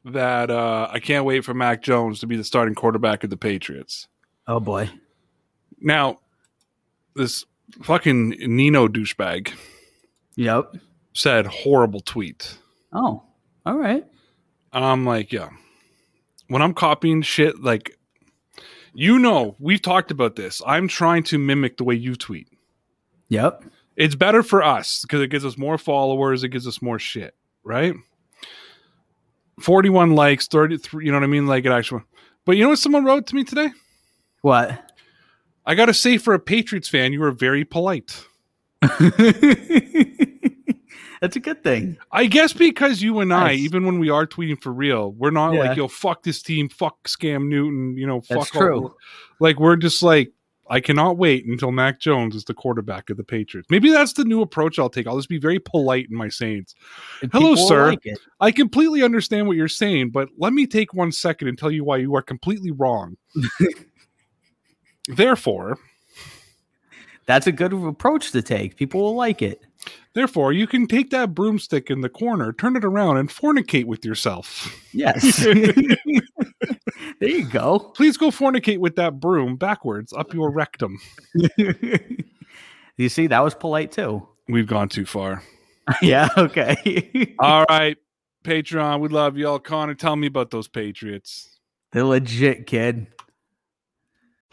[0.04, 3.36] that uh I can't wait for Mac Jones to be the starting quarterback of the
[3.36, 4.08] Patriots.
[4.46, 4.90] Oh boy.
[5.80, 6.18] Now,
[7.16, 7.44] this
[7.82, 9.52] fucking Nino douchebag
[10.36, 10.76] Yep.
[11.12, 12.58] said horrible tweet.
[12.92, 13.22] Oh.
[13.66, 14.04] All right.
[14.72, 15.48] And I'm like, yeah.
[16.48, 17.96] When I'm copying shit, like,
[18.94, 20.62] you know, we've talked about this.
[20.66, 22.48] I'm trying to mimic the way you tweet.
[23.28, 23.64] Yep.
[23.96, 27.34] It's better for us because it gives us more followers, it gives us more shit,
[27.62, 27.94] right?
[29.60, 31.46] 41 likes, 33, you know what I mean?
[31.46, 32.02] Like, it actually.
[32.44, 33.70] But you know what someone wrote to me today?
[34.42, 34.90] What?
[35.64, 38.26] I got to say, for a Patriots fan, you were very polite.
[41.24, 41.96] That's a good thing.
[42.12, 45.54] I guess because you and I, even when we are tweeting for real, we're not
[45.54, 45.60] Yeah.
[45.60, 48.94] like, yo, fuck this team, fuck Scam Newton, you know, That's fuck all- true.
[49.40, 50.32] like we're just like,
[50.68, 53.70] I cannot wait until Mac Jones is the quarterback of the Patriots.
[53.70, 55.06] Maybe that's the new approach I'll take.
[55.06, 56.74] I'll just be very polite in my sayings.
[57.32, 57.86] Hello, sir.
[57.92, 58.04] like.
[58.40, 61.84] I completely understand what you're saying, but let me take one second and tell you
[61.84, 63.16] why you are completely wrong.
[65.08, 65.78] therefore,
[67.26, 68.76] That's a good approach to take.
[68.76, 69.62] People will like it.
[70.14, 74.04] Therefore, you can take that broomstick in the corner, turn it around, and fornicate with
[74.04, 74.80] yourself.
[74.92, 75.38] Yes.
[75.44, 77.80] there you go.
[77.80, 81.00] Please go fornicate with that broom backwards up your rectum.
[82.96, 84.28] you see, that was polite too.
[84.48, 85.42] We've gone too far.
[86.02, 86.28] yeah.
[86.38, 87.34] Okay.
[87.40, 87.98] All right,
[88.44, 89.58] Patreon, we love y'all.
[89.58, 91.58] Conor, tell me about those Patriots.
[91.90, 93.08] They're legit, kid.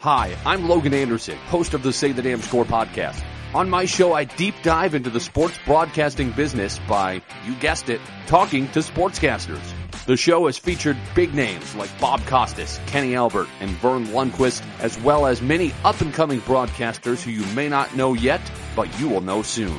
[0.00, 3.22] Hi, I'm Logan Anderson, host of the Say the Damn Score podcast.
[3.54, 8.00] On my show, I deep dive into the sports broadcasting business by, you guessed it,
[8.26, 9.60] talking to sportscasters.
[10.06, 14.98] The show has featured big names like Bob Costas, Kenny Albert, and Verne Lundquist, as
[15.00, 18.40] well as many up-and-coming broadcasters who you may not know yet,
[18.74, 19.78] but you will know soon.